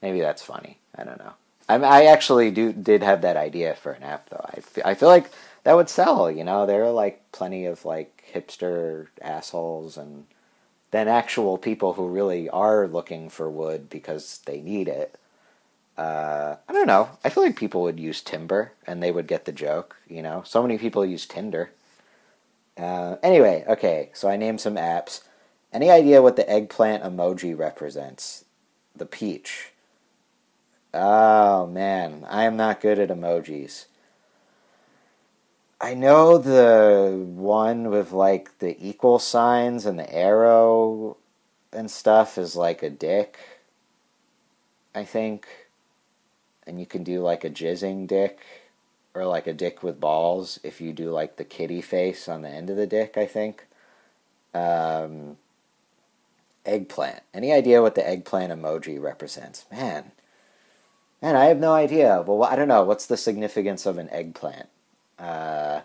maybe 0.02 0.22
that's 0.22 0.42
funny. 0.42 0.78
I 0.96 1.04
don't 1.04 1.20
know. 1.20 1.34
I, 1.68 1.76
I 1.76 2.06
actually 2.06 2.52
do 2.52 2.72
did 2.72 3.04
have 3.04 3.22
that 3.22 3.36
idea 3.36 3.76
for 3.76 3.92
an 3.92 4.04
app 4.04 4.30
though. 4.30 4.46
I, 4.46 4.92
I 4.92 4.94
feel 4.94 5.10
like 5.10 5.30
that 5.66 5.76
would 5.76 5.90
sell. 5.90 6.32
You 6.32 6.46
know, 6.46 6.66
there 6.66 6.86
are 6.86 6.92
like 6.92 7.34
plenty 7.34 7.66
of 7.66 7.84
like 7.84 8.24
hipster 8.34 9.08
assholes 9.22 9.98
and 9.98 10.26
than 10.92 11.08
actual 11.08 11.58
people 11.58 11.94
who 11.94 12.08
really 12.08 12.50
are 12.50 12.88
looking 12.88 13.30
for 13.30 13.50
wood 13.50 13.90
because 13.90 14.40
they 14.46 14.62
need 14.62 14.88
it. 14.88 15.16
Uh, 15.98 16.56
I 16.68 16.74
don't 16.74 16.88
know. 16.88 17.10
I 17.24 17.30
feel 17.30 17.44
like 17.44 17.58
people 17.58 17.82
would 17.82 18.00
use 18.00 18.22
timber 18.22 18.72
and 18.88 19.04
they 19.04 19.12
would 19.12 19.28
get 19.28 19.46
the 19.46 19.52
joke. 19.52 19.98
You 20.08 20.22
know, 20.22 20.44
so 20.46 20.62
many 20.62 20.78
people 20.78 21.06
use 21.06 21.26
Tinder. 21.26 21.72
Uh, 22.78 23.18
anyway, 23.22 23.66
okay. 23.68 24.10
So 24.14 24.30
I 24.30 24.38
named 24.38 24.62
some 24.62 24.76
apps. 24.76 25.22
Any 25.74 25.92
idea 25.92 26.22
what 26.22 26.38
the 26.38 26.50
eggplant 26.50 27.04
emoji 27.04 27.58
represents? 27.58 28.46
The 28.96 29.06
peach. 29.06 29.72
Oh 30.94 31.68
man, 31.68 32.26
I 32.30 32.44
am 32.46 32.58
not 32.58 32.82
good 32.82 32.98
at 32.98 33.10
emojis. 33.10 33.86
I 35.82 35.94
know 35.94 36.38
the 36.38 37.26
one 37.26 37.90
with 37.90 38.12
like 38.12 38.60
the 38.60 38.76
equal 38.86 39.18
signs 39.18 39.86
and 39.86 39.98
the 39.98 40.14
arrow 40.14 41.16
and 41.72 41.90
stuff 41.90 42.38
is 42.38 42.56
like 42.56 42.84
a 42.84 42.90
dick. 42.90 43.38
I 44.94 45.06
think. 45.06 45.48
And 46.68 46.80
you 46.80 46.86
can 46.86 47.04
do 47.04 47.22
like 47.22 47.44
a 47.44 47.50
jizzing 47.50 48.08
dick 48.08 48.40
or 49.14 49.26
like 49.26 49.48
a 49.48 49.54
dick 49.54 49.82
with 49.82 50.00
balls 50.00 50.60
if 50.64 50.82
you 50.82 50.94
do 50.94 51.10
like 51.12 51.38
the 51.38 51.44
kitty 51.44 51.82
face 51.82 52.28
on 52.28 52.42
the 52.42 52.50
end 52.50 52.70
of 52.70 52.78
the 52.78 52.86
dick, 52.86 53.18
I 53.18 53.26
think. 53.26 53.66
Um, 54.54 55.38
eggplant. 56.66 57.24
Any 57.34 57.52
idea 57.52 57.82
what 57.82 57.96
the 57.96 58.08
eggplant 58.08 58.52
emoji 58.52 59.02
represents? 59.02 59.66
Man. 59.72 60.12
Man, 61.22 61.36
I 61.36 61.46
have 61.46 61.60
no 61.60 61.74
idea. 61.74 62.22
Well, 62.22 62.44
I 62.44 62.56
don't 62.56 62.68
know. 62.68 62.84
What's 62.84 63.06
the 63.06 63.18
significance 63.18 63.86
of 63.86 63.98
an 63.98 64.10
eggplant? 64.10 64.70
Uh, 65.20 65.82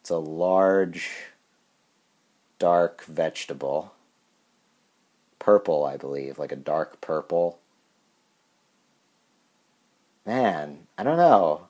it's 0.00 0.10
a 0.10 0.18
large, 0.18 1.10
dark 2.58 3.04
vegetable. 3.04 3.92
Purple, 5.38 5.84
I 5.84 5.96
believe, 5.96 6.38
like 6.38 6.52
a 6.52 6.56
dark 6.56 7.00
purple. 7.00 7.58
Man, 10.24 10.86
I 10.96 11.02
don't 11.02 11.16
know. 11.16 11.68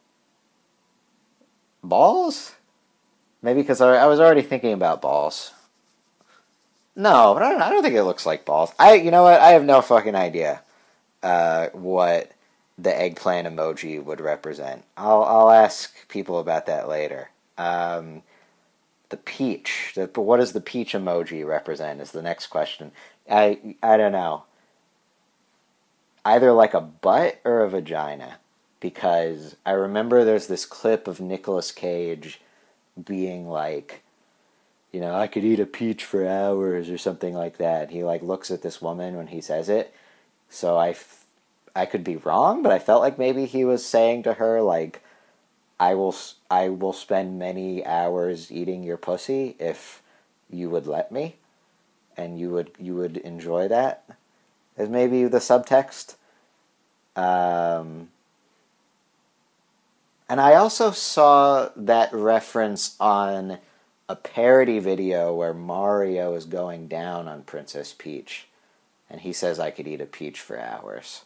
Balls? 1.83 2.57
Maybe 3.43 3.63
because 3.63 3.81
I, 3.81 3.97
I 3.97 4.07
was 4.07 4.21
already 4.21 4.43
thinking 4.43 4.73
about 4.73 5.01
balls. 5.01 5.53
No, 6.95 7.35
I 7.37 7.39
don't, 7.39 7.63
I 7.63 7.71
don't 7.71 7.83
think 7.83 7.95
it 7.95 8.03
looks 8.03 8.27
like 8.27 8.45
balls. 8.45 8.73
I, 8.79 8.95
you 8.95 9.11
know 9.11 9.23
what? 9.23 9.41
I 9.41 9.51
have 9.51 9.65
no 9.65 9.81
fucking 9.81 10.15
idea 10.15 10.61
uh, 11.23 11.69
what 11.69 12.31
the 12.81 12.99
eggplant 12.99 13.47
emoji 13.47 14.03
would 14.03 14.21
represent. 14.21 14.85
I'll 14.97 15.23
I'll 15.23 15.51
ask 15.51 16.09
people 16.09 16.39
about 16.39 16.67
that 16.67 16.89
later. 16.89 17.31
Um, 17.59 18.23
the 19.11 19.17
peach. 19.17 19.93
The, 19.95 20.07
what 20.15 20.39
does 20.39 20.53
the 20.53 20.61
peach 20.61 20.93
emoji 20.93 21.47
represent? 21.47 22.01
Is 22.01 22.13
the 22.13 22.23
next 22.23 22.47
question. 22.47 22.93
I 23.31 23.77
I 23.83 23.97
don't 23.97 24.13
know. 24.13 24.45
Either 26.25 26.53
like 26.53 26.75
a 26.75 26.81
butt 26.81 27.41
or 27.45 27.61
a 27.61 27.71
vagina, 27.71 28.39
because 28.79 29.57
I 29.65 29.73
remember 29.73 30.25
there's 30.25 30.47
this 30.47 30.67
clip 30.67 31.09
of 31.09 31.21
Nicolas 31.21 31.73
Cage 31.73 32.41
being 33.03 33.49
like, 33.49 34.03
you 34.93 35.01
know, 35.01 35.15
I 35.15 35.27
could 35.27 35.45
eat 35.45 35.61
a 35.61 35.67
peach 35.67 36.05
for 36.05 36.27
hours 36.27 36.91
or 36.91 36.99
something 36.99 37.35
like 37.35 37.57
that. 37.59 37.91
He 37.91 38.05
like 38.05 38.23
looks 38.23 38.51
at 38.51 38.63
this 38.63 38.83
woman 38.83 39.17
when 39.17 39.29
he 39.29 39.41
says 39.41 39.69
it. 39.69 39.95
So 40.51 40.77
I 40.77 40.93
I 41.75 41.87
could 41.87 42.05
be 42.05 42.17
wrong, 42.17 42.63
but 42.63 42.73
I 42.73 42.79
felt 42.79 43.03
like 43.03 43.19
maybe 43.19 43.47
he 43.47 43.65
was 43.65 43.85
saying 43.85 44.25
to 44.25 44.35
her 44.35 44.61
like, 44.61 45.03
"I 45.79 45.95
will 45.95 46.15
I 46.51 46.69
will 46.69 46.93
spend 46.93 47.39
many 47.39 47.85
hours 47.85 48.51
eating 48.51 48.83
your 48.83 48.97
pussy 48.97 49.57
if 49.59 50.03
you 50.51 50.69
would 50.71 50.87
let 50.87 51.13
me, 51.13 51.37
and 52.17 52.39
you 52.39 52.51
would 52.51 52.73
you 52.79 52.95
would 52.97 53.19
enjoy 53.19 53.69
that." 53.69 54.05
Is 54.77 54.89
maybe 54.89 55.25
the 55.25 55.39
subtext. 55.39 56.17
Um, 57.17 58.11
and 60.29 60.41
I 60.41 60.55
also 60.55 60.91
saw 60.93 61.71
that 61.77 62.13
reference 62.13 62.97
on 63.01 63.59
a 64.09 64.17
parody 64.17 64.79
video 64.79 65.35
where 65.35 65.53
Mario 65.55 66.35
is 66.35 66.47
going 66.47 66.89
down 66.89 67.29
on 67.29 67.43
Princess 67.43 67.95
Peach, 67.97 68.49
and 69.09 69.21
he 69.21 69.33
says, 69.33 69.61
"I 69.61 69.71
could 69.71 69.87
eat 69.87 70.01
a 70.01 70.07
peach 70.07 70.41
for 70.41 70.59
hours." 70.59 71.25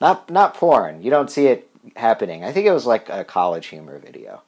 Not 0.00 0.30
not 0.30 0.54
porn. 0.54 1.02
You 1.02 1.10
don't 1.10 1.30
see 1.30 1.46
it 1.46 1.68
happening. 1.96 2.44
I 2.44 2.52
think 2.52 2.66
it 2.66 2.72
was 2.72 2.86
like 2.86 3.08
a 3.08 3.24
college 3.24 3.66
humor 3.66 3.98
video. 3.98 4.42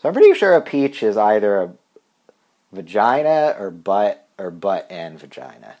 So 0.00 0.08
I'm 0.08 0.14
pretty 0.14 0.34
sure 0.34 0.54
a 0.54 0.60
peach 0.60 1.02
is 1.02 1.16
either 1.16 1.62
a 1.62 1.72
vagina 2.72 3.56
or 3.58 3.70
butt 3.70 4.28
or 4.38 4.50
butt 4.50 4.86
and 4.90 5.18
vagina. 5.18 5.76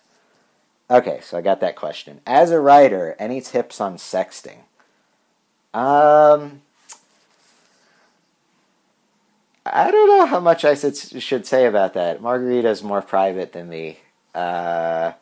Okay, 0.90 1.20
so 1.22 1.38
I 1.38 1.40
got 1.40 1.60
that 1.60 1.76
question. 1.76 2.20
As 2.26 2.50
a 2.50 2.60
writer, 2.60 3.16
any 3.18 3.40
tips 3.40 3.80
on 3.80 3.96
sexting? 3.96 4.58
Um, 5.72 6.62
I 9.66 9.90
don't 9.90 10.08
know 10.08 10.26
how 10.26 10.40
much 10.40 10.64
I 10.64 10.74
should 10.74 11.46
say 11.46 11.66
about 11.66 11.94
that. 11.94 12.20
Margarita's 12.20 12.82
more 12.82 13.02
private 13.02 13.52
than 13.52 13.68
me. 13.68 13.98
Uh, 14.34 15.12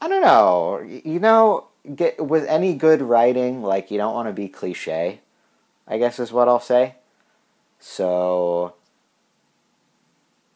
I 0.00 0.08
don't 0.08 0.22
know. 0.22 0.80
You 1.04 1.20
know, 1.20 1.68
get 1.94 2.24
with 2.24 2.46
any 2.46 2.74
good 2.74 3.02
writing, 3.02 3.62
like 3.62 3.90
you 3.90 3.98
don't 3.98 4.14
want 4.14 4.28
to 4.28 4.32
be 4.32 4.48
cliche. 4.48 5.20
I 5.86 5.98
guess 5.98 6.18
is 6.18 6.32
what 6.32 6.48
I'll 6.48 6.60
say. 6.60 6.94
So, 7.80 8.74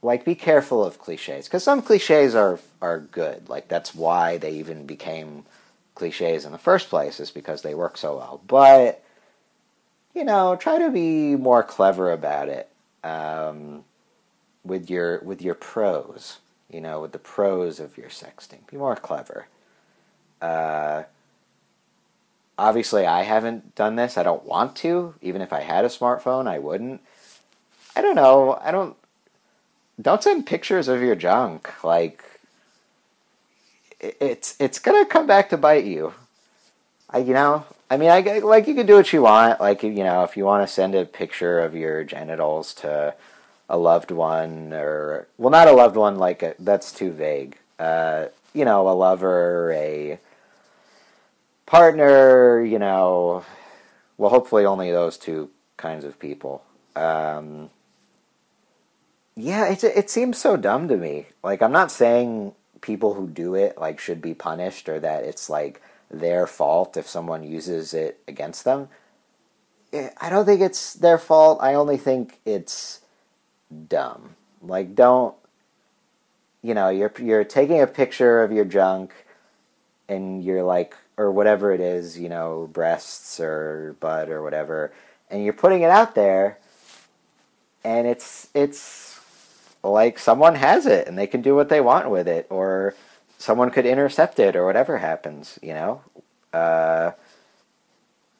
like, 0.02 0.24
be 0.24 0.34
careful 0.34 0.84
of 0.84 0.98
cliches 0.98 1.46
because 1.46 1.64
some 1.64 1.82
cliches 1.82 2.34
are 2.34 2.60
are 2.80 3.00
good. 3.00 3.48
Like 3.48 3.68
that's 3.68 3.94
why 3.94 4.38
they 4.38 4.52
even 4.52 4.86
became 4.86 5.44
cliches 5.94 6.44
in 6.44 6.52
the 6.52 6.58
first 6.58 6.88
place, 6.88 7.20
is 7.20 7.30
because 7.30 7.62
they 7.62 7.74
work 7.74 7.96
so 7.96 8.16
well. 8.16 8.40
But 8.46 9.02
you 10.14 10.24
know, 10.24 10.56
try 10.56 10.78
to 10.78 10.90
be 10.90 11.34
more 11.36 11.62
clever 11.62 12.12
about 12.12 12.48
it 12.48 12.70
um, 13.02 13.84
with 14.64 14.88
your 14.88 15.20
with 15.20 15.42
your 15.42 15.54
prose. 15.54 16.38
You 16.74 16.80
know, 16.80 17.00
with 17.00 17.12
the 17.12 17.18
prose 17.18 17.78
of 17.78 17.96
your 17.96 18.08
sexting, 18.08 18.66
be 18.66 18.76
more 18.76 18.96
clever. 18.96 19.46
Uh, 20.42 21.04
obviously, 22.58 23.06
I 23.06 23.22
haven't 23.22 23.74
done 23.74 23.96
this. 23.96 24.18
I 24.18 24.24
don't 24.24 24.44
want 24.44 24.74
to. 24.76 25.14
Even 25.22 25.40
if 25.40 25.52
I 25.52 25.60
had 25.60 25.84
a 25.84 25.88
smartphone, 25.88 26.48
I 26.48 26.58
wouldn't. 26.58 27.00
I 27.94 28.02
don't 28.02 28.16
know. 28.16 28.58
I 28.60 28.70
don't. 28.72 28.96
Don't 30.00 30.22
send 30.22 30.46
pictures 30.46 30.88
of 30.88 31.00
your 31.00 31.14
junk. 31.14 31.84
Like, 31.84 32.24
it's 34.00 34.56
it's 34.58 34.80
gonna 34.80 35.06
come 35.06 35.26
back 35.26 35.50
to 35.50 35.56
bite 35.56 35.84
you. 35.84 36.14
I 37.08 37.18
you 37.18 37.34
know 37.34 37.64
I 37.90 37.96
mean, 37.96 38.10
I 38.10 38.20
like 38.40 38.66
you 38.66 38.74
can 38.74 38.86
do 38.86 38.96
what 38.96 39.12
you 39.12 39.22
want. 39.22 39.60
Like 39.60 39.82
you 39.82 39.92
know, 39.92 40.24
if 40.24 40.36
you 40.36 40.44
want 40.44 40.66
to 40.66 40.72
send 40.72 40.94
a 40.94 41.04
picture 41.04 41.60
of 41.60 41.76
your 41.76 42.02
genitals 42.02 42.74
to 42.74 43.14
a 43.68 43.78
loved 43.78 44.10
one, 44.10 44.72
or 44.72 45.28
well, 45.38 45.50
not 45.50 45.68
a 45.68 45.72
loved 45.72 45.96
one. 45.96 46.16
Like 46.16 46.42
a, 46.42 46.54
that's 46.58 46.92
too 46.92 47.10
vague. 47.10 47.58
Uh, 47.78 48.26
you 48.52 48.64
know, 48.64 48.88
a 48.88 48.94
lover, 48.94 49.72
a 49.72 50.18
partner. 51.66 52.62
You 52.62 52.78
know, 52.78 53.44
well, 54.16 54.30
hopefully 54.30 54.64
only 54.64 54.90
those 54.90 55.16
two 55.16 55.50
kinds 55.76 56.04
of 56.04 56.18
people. 56.18 56.62
Um, 56.96 57.70
yeah, 59.36 59.66
it 59.66 59.82
it 59.82 60.10
seems 60.10 60.38
so 60.38 60.56
dumb 60.56 60.88
to 60.88 60.96
me. 60.96 61.26
Like 61.42 61.62
I'm 61.62 61.72
not 61.72 61.90
saying 61.90 62.54
people 62.80 63.14
who 63.14 63.26
do 63.26 63.54
it 63.54 63.78
like 63.78 63.98
should 63.98 64.20
be 64.20 64.34
punished 64.34 64.88
or 64.88 65.00
that 65.00 65.24
it's 65.24 65.48
like 65.48 65.80
their 66.10 66.46
fault 66.46 66.96
if 66.96 67.08
someone 67.08 67.42
uses 67.42 67.94
it 67.94 68.20
against 68.28 68.64
them. 68.64 68.88
I 69.92 70.28
don't 70.28 70.44
think 70.44 70.60
it's 70.60 70.92
their 70.94 71.18
fault. 71.18 71.58
I 71.62 71.74
only 71.74 71.96
think 71.96 72.40
it's 72.44 73.00
dumb. 73.88 74.36
Like 74.62 74.94
don't 74.94 75.34
you 76.62 76.74
know, 76.74 76.88
you're 76.88 77.12
you're 77.18 77.44
taking 77.44 77.80
a 77.80 77.86
picture 77.86 78.42
of 78.42 78.50
your 78.52 78.64
junk 78.64 79.12
and 80.08 80.42
you're 80.42 80.62
like 80.62 80.96
or 81.16 81.30
whatever 81.30 81.72
it 81.72 81.80
is, 81.80 82.18
you 82.18 82.28
know, 82.28 82.68
breasts 82.72 83.38
or 83.38 83.96
butt 84.00 84.28
or 84.30 84.42
whatever, 84.42 84.92
and 85.30 85.44
you're 85.44 85.52
putting 85.52 85.82
it 85.82 85.90
out 85.90 86.14
there 86.14 86.58
and 87.84 88.06
it's 88.06 88.48
it's 88.54 89.20
like 89.82 90.18
someone 90.18 90.54
has 90.54 90.86
it 90.86 91.06
and 91.06 91.18
they 91.18 91.26
can 91.26 91.42
do 91.42 91.54
what 91.54 91.68
they 91.68 91.80
want 91.80 92.10
with 92.10 92.26
it 92.26 92.46
or 92.48 92.94
someone 93.38 93.70
could 93.70 93.84
intercept 93.84 94.38
it 94.38 94.56
or 94.56 94.64
whatever 94.64 94.98
happens, 94.98 95.58
you 95.62 95.74
know? 95.74 96.00
Uh, 96.52 97.12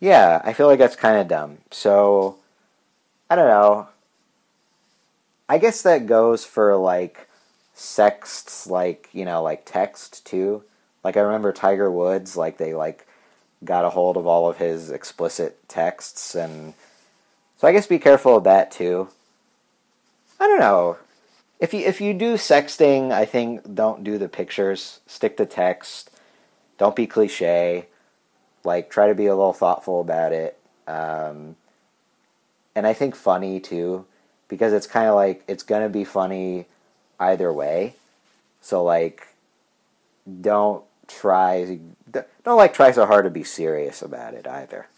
yeah, 0.00 0.40
I 0.45 0.54
feel 0.54 0.66
like 0.66 0.78
that's 0.78 0.97
kind 0.97 1.19
of 1.19 1.28
dumb. 1.28 1.58
So, 1.71 2.39
I 3.28 3.37
don't 3.37 3.49
know. 3.49 3.89
I 5.49 5.59
guess 5.59 5.83
that 5.83 6.07
goes 6.07 6.45
for 6.45 6.76
like 6.76 7.28
sexts, 7.75 8.67
like, 8.67 9.09
you 9.13 9.25
know, 9.25 9.43
like 9.43 9.65
text 9.65 10.25
too. 10.26 10.63
Like, 11.02 11.17
I 11.17 11.21
remember 11.21 11.52
Tiger 11.52 11.91
Woods, 11.91 12.37
like, 12.37 12.57
they 12.57 12.73
like 12.73 13.07
got 13.65 13.85
a 13.85 13.91
hold 13.91 14.17
of 14.17 14.26
all 14.26 14.49
of 14.49 14.57
his 14.57 14.91
explicit 14.91 15.69
texts. 15.69 16.35
And 16.35 16.75
so 17.59 17.69
I 17.69 17.73
guess 17.73 17.87
be 17.87 17.99
careful 17.99 18.37
of 18.37 18.45
that 18.45 18.71
too. 18.71 19.09
I 20.41 20.47
don't 20.47 20.61
know 20.61 20.99
if 21.61 21.73
you 21.73 21.80
if 21.80 22.00
you 22.00 22.13
do 22.13 22.35
sexting, 22.35 23.13
I 23.13 23.25
think 23.25 23.75
don't 23.75 24.04
do 24.04 24.19
the 24.19 24.28
pictures. 24.28 25.00
Stick 25.07 25.37
to 25.39 25.47
text. 25.47 26.11
Don't 26.78 26.97
be 26.97 27.07
cliche. 27.07 27.87
Like 28.65 28.91
try 28.91 29.09
to 29.09 29.15
be 29.15 29.26
a 29.26 29.35
little 29.35 29.52
thoughtful 29.52 30.00
about 30.00 30.33
it. 30.33 30.59
Um, 30.87 31.57
and 32.75 32.87
I 32.87 32.93
think 32.93 33.15
funny 33.15 33.61
too, 33.61 34.04
because 34.49 34.73
it's 34.73 34.87
kind 34.87 35.09
of 35.09 35.15
like 35.15 35.45
it's 35.49 35.63
gonna 35.63 35.89
be 35.89 36.04
funny 36.04 36.67
either 37.19 37.52
way. 37.52 37.97
So 38.61 38.83
like, 38.83 39.28
don't 40.41 40.85
try 41.07 41.78
don't 42.45 42.57
like 42.57 42.75
try 42.75 42.91
so 42.91 43.07
hard 43.07 43.25
to 43.25 43.30
be 43.30 43.45
serious 43.45 44.02
about 44.02 44.35
it 44.35 44.47
either. 44.47 44.89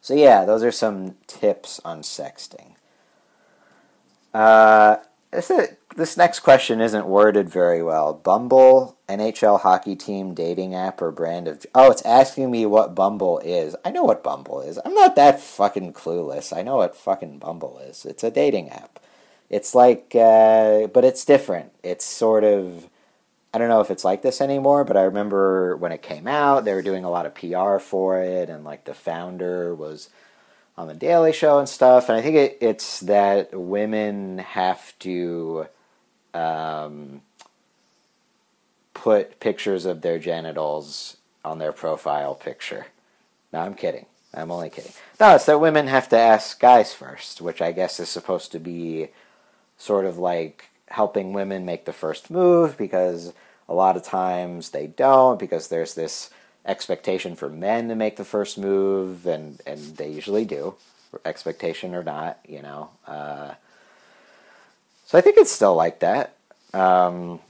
So 0.00 0.14
yeah, 0.14 0.44
those 0.44 0.62
are 0.62 0.72
some 0.72 1.16
tips 1.26 1.80
on 1.84 2.02
sexting. 2.02 2.74
Uh, 4.32 4.96
this, 5.32 5.50
is, 5.50 5.68
this 5.96 6.16
next 6.16 6.40
question 6.40 6.80
isn't 6.80 7.06
worded 7.06 7.48
very 7.48 7.82
well. 7.82 8.12
Bumble, 8.12 8.98
NHL 9.08 9.60
hockey 9.60 9.94
team, 9.94 10.34
dating 10.34 10.74
app, 10.74 11.00
or 11.00 11.12
brand 11.12 11.46
of. 11.46 11.64
Oh, 11.74 11.90
it's 11.90 12.02
asking 12.02 12.50
me 12.50 12.66
what 12.66 12.94
Bumble 12.94 13.38
is. 13.44 13.76
I 13.84 13.90
know 13.90 14.04
what 14.04 14.24
Bumble 14.24 14.60
is. 14.60 14.78
I'm 14.84 14.94
not 14.94 15.14
that 15.16 15.40
fucking 15.40 15.92
clueless. 15.92 16.56
I 16.56 16.62
know 16.62 16.76
what 16.76 16.96
fucking 16.96 17.38
Bumble 17.38 17.78
is. 17.78 18.04
It's 18.04 18.24
a 18.24 18.30
dating 18.30 18.70
app. 18.70 18.98
It's 19.48 19.74
like, 19.74 20.14
uh, 20.14 20.88
but 20.88 21.04
it's 21.04 21.24
different. 21.24 21.72
It's 21.82 22.04
sort 22.04 22.44
of. 22.44 22.88
I 23.52 23.58
don't 23.58 23.68
know 23.68 23.80
if 23.80 23.90
it's 23.90 24.04
like 24.04 24.22
this 24.22 24.40
anymore, 24.40 24.84
but 24.84 24.96
I 24.96 25.02
remember 25.02 25.76
when 25.76 25.90
it 25.90 26.02
came 26.02 26.28
out, 26.28 26.64
they 26.64 26.72
were 26.72 26.82
doing 26.82 27.04
a 27.04 27.10
lot 27.10 27.26
of 27.26 27.34
PR 27.34 27.78
for 27.78 28.20
it, 28.20 28.48
and 28.48 28.64
like 28.64 28.84
the 28.84 28.94
founder 28.94 29.74
was 29.74 30.08
on 30.80 30.88
the 30.88 30.94
Daily 30.94 31.32
Show 31.32 31.58
and 31.58 31.68
stuff. 31.68 32.08
And 32.08 32.16
I 32.16 32.22
think 32.22 32.36
it, 32.36 32.58
it's 32.62 33.00
that 33.00 33.50
women 33.52 34.38
have 34.38 34.98
to 35.00 35.66
um, 36.32 37.20
put 38.94 39.38
pictures 39.40 39.84
of 39.84 40.00
their 40.00 40.18
genitals 40.18 41.18
on 41.44 41.58
their 41.58 41.72
profile 41.72 42.34
picture. 42.34 42.86
No, 43.52 43.60
I'm 43.60 43.74
kidding. 43.74 44.06
I'm 44.32 44.50
only 44.50 44.70
kidding. 44.70 44.92
No, 45.20 45.34
it's 45.34 45.44
that 45.46 45.60
women 45.60 45.86
have 45.86 46.08
to 46.10 46.18
ask 46.18 46.58
guys 46.58 46.94
first, 46.94 47.42
which 47.42 47.60
I 47.60 47.72
guess 47.72 48.00
is 48.00 48.08
supposed 48.08 48.50
to 48.52 48.58
be 48.58 49.08
sort 49.76 50.06
of 50.06 50.16
like 50.16 50.70
helping 50.88 51.34
women 51.34 51.66
make 51.66 51.84
the 51.84 51.92
first 51.92 52.30
move 52.30 52.78
because 52.78 53.34
a 53.68 53.74
lot 53.74 53.96
of 53.96 54.02
times 54.02 54.70
they 54.70 54.86
don't 54.86 55.38
because 55.38 55.68
there's 55.68 55.94
this 55.94 56.30
expectation 56.64 57.36
for 57.36 57.48
men 57.48 57.88
to 57.88 57.94
make 57.94 58.16
the 58.16 58.24
first 58.24 58.58
move, 58.58 59.26
and 59.26 59.60
and 59.66 59.96
they 59.96 60.10
usually 60.10 60.44
do, 60.44 60.74
expectation 61.24 61.94
or 61.94 62.02
not, 62.02 62.38
you 62.46 62.62
know. 62.62 62.90
Uh, 63.06 63.54
so 65.06 65.18
I 65.18 65.20
think 65.20 65.38
it's 65.38 65.50
still 65.50 65.74
like 65.74 66.00
that. 66.00 66.36
Um, 66.72 67.40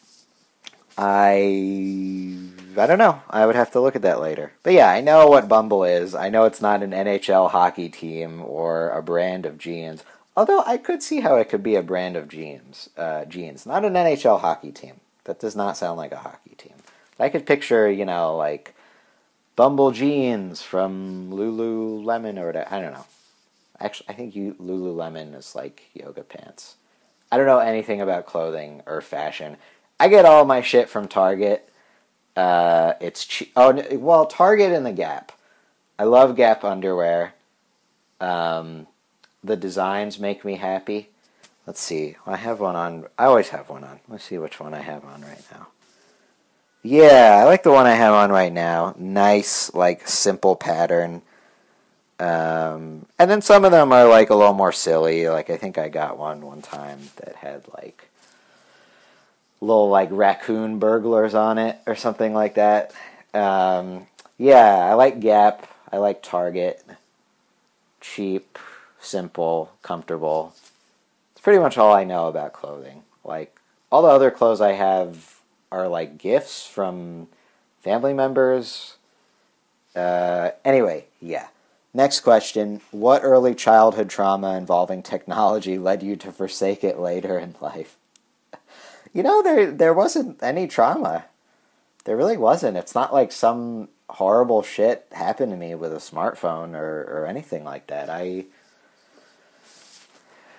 I 0.96 2.36
I 2.76 2.86
don't 2.86 2.98
know. 2.98 3.22
I 3.28 3.46
would 3.46 3.56
have 3.56 3.70
to 3.72 3.80
look 3.80 3.96
at 3.96 4.02
that 4.02 4.20
later. 4.20 4.52
But 4.62 4.74
yeah, 4.74 4.90
I 4.90 5.00
know 5.00 5.26
what 5.26 5.48
Bumble 5.48 5.84
is. 5.84 6.14
I 6.14 6.28
know 6.28 6.44
it's 6.44 6.62
not 6.62 6.82
an 6.82 6.92
NHL 6.92 7.50
hockey 7.50 7.88
team 7.88 8.42
or 8.42 8.90
a 8.90 9.02
brand 9.02 9.44
of 9.46 9.58
jeans. 9.58 10.04
Although 10.36 10.62
I 10.66 10.76
could 10.76 11.02
see 11.02 11.20
how 11.20 11.36
it 11.36 11.48
could 11.48 11.62
be 11.62 11.74
a 11.74 11.82
brand 11.82 12.16
of 12.16 12.28
jeans. 12.28 12.88
Uh, 12.96 13.24
jeans, 13.24 13.66
not 13.66 13.84
an 13.84 13.94
NHL 13.94 14.40
hockey 14.40 14.72
team. 14.72 15.00
That 15.24 15.40
does 15.40 15.56
not 15.56 15.76
sound 15.76 15.98
like 15.98 16.12
a 16.12 16.18
hockey 16.18 16.54
team. 16.56 16.74
I 17.18 17.28
could 17.28 17.46
picture, 17.46 17.90
you 17.90 18.04
know, 18.04 18.36
like 18.36 18.74
Bumble 19.60 19.90
jeans 19.90 20.62
from 20.62 21.30
Lululemon 21.30 22.38
or 22.38 22.46
whatever. 22.46 22.74
I 22.74 22.80
don't 22.80 22.94
know. 22.94 23.04
Actually, 23.78 24.08
I 24.08 24.12
think 24.14 24.34
you, 24.34 24.54
Lululemon 24.54 25.36
is 25.36 25.54
like 25.54 25.82
yoga 25.92 26.22
pants. 26.22 26.76
I 27.30 27.36
don't 27.36 27.44
know 27.44 27.58
anything 27.58 28.00
about 28.00 28.24
clothing 28.24 28.80
or 28.86 29.02
fashion. 29.02 29.58
I 29.98 30.08
get 30.08 30.24
all 30.24 30.46
my 30.46 30.62
shit 30.62 30.88
from 30.88 31.08
Target. 31.08 31.68
Uh, 32.34 32.94
it's 33.02 33.26
cheap. 33.26 33.52
Oh, 33.54 33.84
well, 33.98 34.24
Target 34.24 34.72
and 34.72 34.86
the 34.86 34.92
Gap. 34.92 35.30
I 35.98 36.04
love 36.04 36.36
Gap 36.36 36.64
underwear. 36.64 37.34
Um, 38.18 38.86
the 39.44 39.56
designs 39.56 40.18
make 40.18 40.42
me 40.42 40.56
happy. 40.56 41.10
Let's 41.66 41.82
see. 41.82 42.16
I 42.26 42.36
have 42.36 42.60
one 42.60 42.76
on. 42.76 43.08
I 43.18 43.26
always 43.26 43.50
have 43.50 43.68
one 43.68 43.84
on. 43.84 44.00
Let's 44.08 44.24
see 44.24 44.38
which 44.38 44.58
one 44.58 44.72
I 44.72 44.80
have 44.80 45.04
on 45.04 45.20
right 45.20 45.44
now. 45.52 45.66
Yeah, 46.82 47.38
I 47.40 47.44
like 47.44 47.62
the 47.62 47.72
one 47.72 47.86
I 47.86 47.94
have 47.94 48.14
on 48.14 48.30
right 48.30 48.52
now. 48.52 48.94
Nice, 48.98 49.72
like 49.74 50.08
simple 50.08 50.56
pattern. 50.56 51.22
Um, 52.18 53.06
and 53.18 53.30
then 53.30 53.42
some 53.42 53.64
of 53.64 53.70
them 53.72 53.92
are 53.92 54.08
like 54.08 54.30
a 54.30 54.34
little 54.34 54.54
more 54.54 54.72
silly. 54.72 55.28
Like 55.28 55.50
I 55.50 55.56
think 55.56 55.76
I 55.78 55.88
got 55.88 56.18
one 56.18 56.40
one 56.44 56.62
time 56.62 57.10
that 57.16 57.36
had 57.36 57.64
like 57.76 58.08
little 59.60 59.88
like 59.88 60.08
raccoon 60.10 60.78
burglars 60.78 61.34
on 61.34 61.58
it 61.58 61.78
or 61.86 61.94
something 61.94 62.32
like 62.32 62.54
that. 62.54 62.94
Um, 63.34 64.06
yeah, 64.38 64.76
I 64.90 64.94
like 64.94 65.20
Gap. 65.20 65.66
I 65.92 65.98
like 65.98 66.22
Target. 66.22 66.82
Cheap, 68.00 68.58
simple, 69.00 69.72
comfortable. 69.82 70.54
It's 71.32 71.42
pretty 71.42 71.58
much 71.58 71.76
all 71.76 71.92
I 71.92 72.04
know 72.04 72.28
about 72.28 72.54
clothing. 72.54 73.02
Like 73.22 73.54
all 73.92 74.00
the 74.02 74.08
other 74.08 74.30
clothes 74.30 74.62
I 74.62 74.72
have 74.72 75.39
are 75.72 75.88
like 75.88 76.18
gifts 76.18 76.66
from 76.66 77.28
family 77.80 78.12
members. 78.12 78.96
Uh, 79.94 80.50
anyway, 80.64 81.06
yeah. 81.20 81.48
Next 81.92 82.20
question. 82.20 82.80
What 82.92 83.24
early 83.24 83.54
childhood 83.54 84.08
trauma 84.08 84.56
involving 84.56 85.02
technology 85.02 85.76
led 85.78 86.02
you 86.02 86.14
to 86.16 86.30
forsake 86.30 86.84
it 86.84 86.98
later 86.98 87.38
in 87.38 87.54
life? 87.60 87.96
You 89.12 89.24
know, 89.24 89.42
there 89.42 89.72
there 89.72 89.92
wasn't 89.92 90.40
any 90.40 90.68
trauma. 90.68 91.24
There 92.04 92.16
really 92.16 92.36
wasn't. 92.36 92.76
It's 92.76 92.94
not 92.94 93.12
like 93.12 93.32
some 93.32 93.88
horrible 94.08 94.62
shit 94.62 95.04
happened 95.10 95.50
to 95.50 95.58
me 95.58 95.74
with 95.74 95.92
a 95.92 95.96
smartphone 95.96 96.76
or, 96.76 97.02
or 97.02 97.26
anything 97.26 97.64
like 97.64 97.88
that. 97.88 98.08
I, 98.08 98.44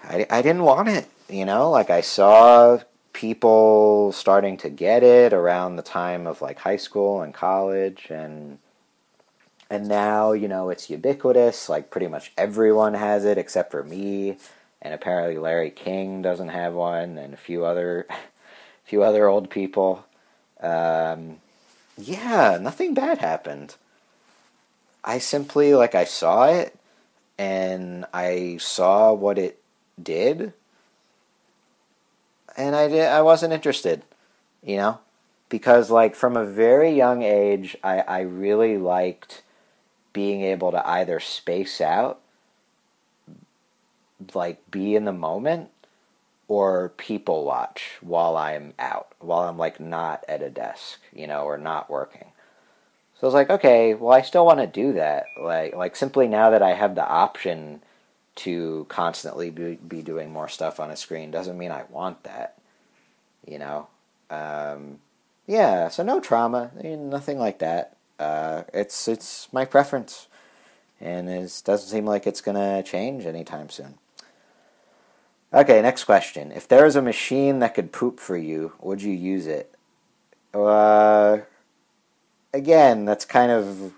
I 0.04 0.28
I 0.30 0.42
didn't 0.42 0.64
want 0.64 0.90
it, 0.90 1.08
you 1.30 1.46
know? 1.46 1.70
Like 1.70 1.90
I 1.90 2.02
saw 2.02 2.80
people 3.22 4.12
starting 4.12 4.58
to 4.58 4.68
get 4.68 5.04
it 5.04 5.32
around 5.32 5.76
the 5.76 5.84
time 5.84 6.26
of 6.26 6.42
like 6.42 6.58
high 6.58 6.76
school 6.76 7.22
and 7.22 7.36
college 7.36 8.08
and 8.10 8.58
and 9.70 9.88
now 9.88 10.32
you 10.32 10.48
know 10.48 10.72
it's 10.72 10.90
ubiquitous 10.90 11.70
like 11.70 11.92
pretty 11.92 12.08
much 12.08 12.32
everyone 12.36 12.96
has 12.96 13.24
it 13.24 13.38
except 13.38 13.70
for 13.70 13.84
me 13.84 14.36
and 14.82 14.92
apparently 14.92 15.38
Larry 15.38 15.70
King 15.70 16.24
doesn't 16.24 16.48
have 16.48 16.74
one 16.74 17.20
and 17.20 17.32
a 17.32 17.38
few 17.38 17.64
other 17.64 18.08
a 18.10 18.16
few 18.86 19.04
other 19.04 19.28
old 19.28 19.52
people. 19.52 20.04
Um, 20.60 21.38
yeah 22.00 22.58
nothing 22.60 22.96
bad 22.96 23.20
happened. 23.20 23.76
I 25.04 25.20
simply 25.20 25.76
like 25.76 25.94
I 25.94 26.06
saw 26.06 26.46
it 26.46 26.76
and 27.38 28.04
I 28.16 28.58
saw 28.60 29.14
what 29.14 29.38
it 29.38 29.62
did 30.02 30.54
and 32.58 32.76
I 32.76 32.88
did 32.88 33.08
I 33.08 33.22
wasn't 33.22 33.54
interested 33.54 34.04
you 34.64 34.78
know 34.78 35.00
because 35.50 35.90
like 35.90 36.16
from 36.16 36.36
a 36.38 36.46
very 36.46 36.92
young 36.92 37.24
age 37.24 37.76
I, 37.84 38.00
I 38.00 38.20
really 38.22 38.78
liked 38.78 39.44
being 40.14 40.42
able 40.42 40.72
to 40.72 40.88
either 40.88 41.20
space 41.20 41.82
out, 41.82 42.20
like 44.34 44.70
be 44.70 44.96
in 44.96 45.06
the 45.06 45.14
moment, 45.14 45.70
or 46.48 46.90
people 46.98 47.46
watch 47.46 47.98
while 48.02 48.36
I'm 48.36 48.74
out, 48.78 49.14
while 49.20 49.42
I'm 49.42 49.58
like 49.58 49.80
not 49.80 50.24
at 50.28 50.42
a 50.42 50.50
desk, 50.50 51.00
you 51.14 51.28
know, 51.28 51.44
or 51.44 51.58
not 51.58 51.90
working. 51.90 52.28
So 53.16 53.22
I 53.24 53.26
was 53.28 53.34
like, 53.34 53.50
okay, 53.50 53.94
well, 53.94 54.14
I 54.14 54.22
still 54.22 54.46
want 54.46 54.60
to 54.60 54.68
do 54.68 54.94
that. 54.94 55.26
Like, 55.40 55.76
like 55.76 55.96
simply 55.96 56.28
now 56.28 56.50
that 56.50 56.64
I 56.64 56.74
have 56.74 56.96
the 56.96 57.08
option 57.08 57.82
to 58.44 58.86
constantly 58.90 59.50
be, 59.50 59.76
be 59.76 60.02
doing 60.02 60.32
more 60.32 60.48
stuff 60.48 60.80
on 60.80 60.92
a 60.92 60.96
screen 60.96 61.32
doesn't 61.32 61.58
mean 61.58 61.72
I 61.72 61.84
want 61.90 62.24
that, 62.24 62.58
you 63.46 63.60
know. 63.60 63.88
Um, 64.30 65.00
yeah, 65.48 65.90
so 65.90 66.04
no 66.04 66.20
trauma, 66.20 66.72
nothing 66.84 67.38
like 67.38 67.60
that 67.60 67.98
uh, 68.22 68.64
it's 68.72 69.08
it's 69.08 69.52
my 69.52 69.66
preference, 69.66 70.28
and 71.02 71.28
it 71.28 71.62
doesn't 71.66 71.90
seem 71.90 72.06
like 72.06 72.28
it's 72.28 72.40
gonna 72.40 72.84
change 72.84 73.26
anytime 73.26 73.70
soon. 73.70 73.96
Okay, 75.52 75.82
next 75.82 76.04
question. 76.04 76.52
If 76.52 76.68
there 76.68 76.86
was 76.86 76.96
a 76.96 77.02
machine 77.02 77.60
that 77.60 77.74
could 77.74 77.92
poop 77.92 78.20
for 78.20 78.38
you, 78.38 78.74
would 78.80 79.02
you 79.02 79.12
use 79.12 79.48
it? 79.48 79.74
Uh, 80.54 81.40
again, 82.54 83.06
that's 83.06 83.26
kind 83.26 83.52
of 83.52 83.94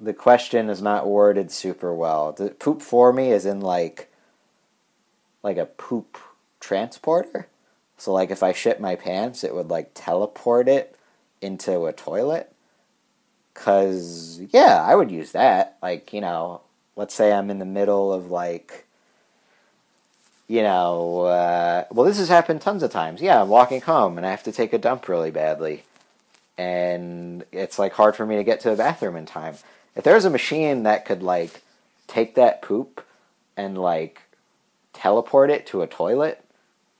the 0.00 0.14
question 0.14 0.68
is 0.68 0.82
not 0.82 1.06
worded 1.06 1.50
super 1.50 1.94
well. 1.94 2.32
The 2.32 2.50
poop 2.50 2.82
for 2.82 3.12
me 3.12 3.30
is 3.30 3.46
in 3.46 3.60
like 3.60 4.10
like 5.42 5.56
a 5.56 5.66
poop 5.66 6.18
transporter. 6.60 7.48
So 7.96 8.12
like 8.12 8.30
if 8.30 8.42
I 8.42 8.52
shit 8.52 8.80
my 8.80 8.96
pants, 8.96 9.44
it 9.44 9.54
would 9.54 9.70
like 9.70 9.90
teleport 9.94 10.68
it 10.68 10.96
into 11.40 11.86
a 11.86 11.92
toilet. 11.92 12.52
Cause 13.52 14.40
yeah, 14.50 14.82
I 14.84 14.96
would 14.96 15.10
use 15.10 15.32
that. 15.32 15.78
Like 15.82 16.12
you 16.12 16.20
know, 16.20 16.62
let's 16.96 17.14
say 17.14 17.32
I'm 17.32 17.50
in 17.50 17.60
the 17.60 17.64
middle 17.64 18.12
of 18.12 18.30
like, 18.30 18.86
you 20.48 20.62
know, 20.62 21.20
uh, 21.20 21.84
well 21.92 22.06
this 22.06 22.18
has 22.18 22.28
happened 22.28 22.60
tons 22.62 22.82
of 22.82 22.90
times. 22.90 23.22
Yeah, 23.22 23.42
I'm 23.42 23.48
walking 23.48 23.80
home 23.80 24.16
and 24.16 24.26
I 24.26 24.30
have 24.30 24.42
to 24.44 24.52
take 24.52 24.72
a 24.72 24.78
dump 24.78 25.08
really 25.08 25.30
badly, 25.30 25.84
and 26.58 27.44
it's 27.52 27.78
like 27.78 27.92
hard 27.92 28.16
for 28.16 28.26
me 28.26 28.36
to 28.36 28.44
get 28.44 28.58
to 28.60 28.70
the 28.70 28.76
bathroom 28.76 29.16
in 29.16 29.26
time. 29.26 29.54
If 29.96 30.04
there's 30.04 30.24
a 30.24 30.30
machine 30.30 30.82
that 30.82 31.04
could 31.04 31.22
like 31.22 31.62
take 32.06 32.34
that 32.34 32.62
poop 32.62 33.04
and 33.56 33.78
like 33.78 34.22
teleport 34.92 35.50
it 35.50 35.66
to 35.68 35.82
a 35.82 35.86
toilet 35.86 36.44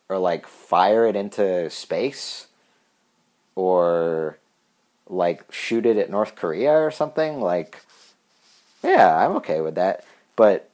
or 0.09 0.19
like 0.19 0.47
fire 0.47 1.07
it 1.07 1.17
into 1.17 1.69
space 1.71 2.47
or 3.55 4.39
like 5.09 5.51
shoot 5.53 5.87
it 5.87 5.97
at 5.97 6.11
North 6.11 6.37
Korea 6.37 6.73
or 6.73 6.91
something, 6.91 7.41
like 7.41 7.85
yeah, 8.83 9.17
I'm 9.17 9.37
okay 9.37 9.61
with 9.61 9.75
that. 9.77 10.05
But 10.37 10.69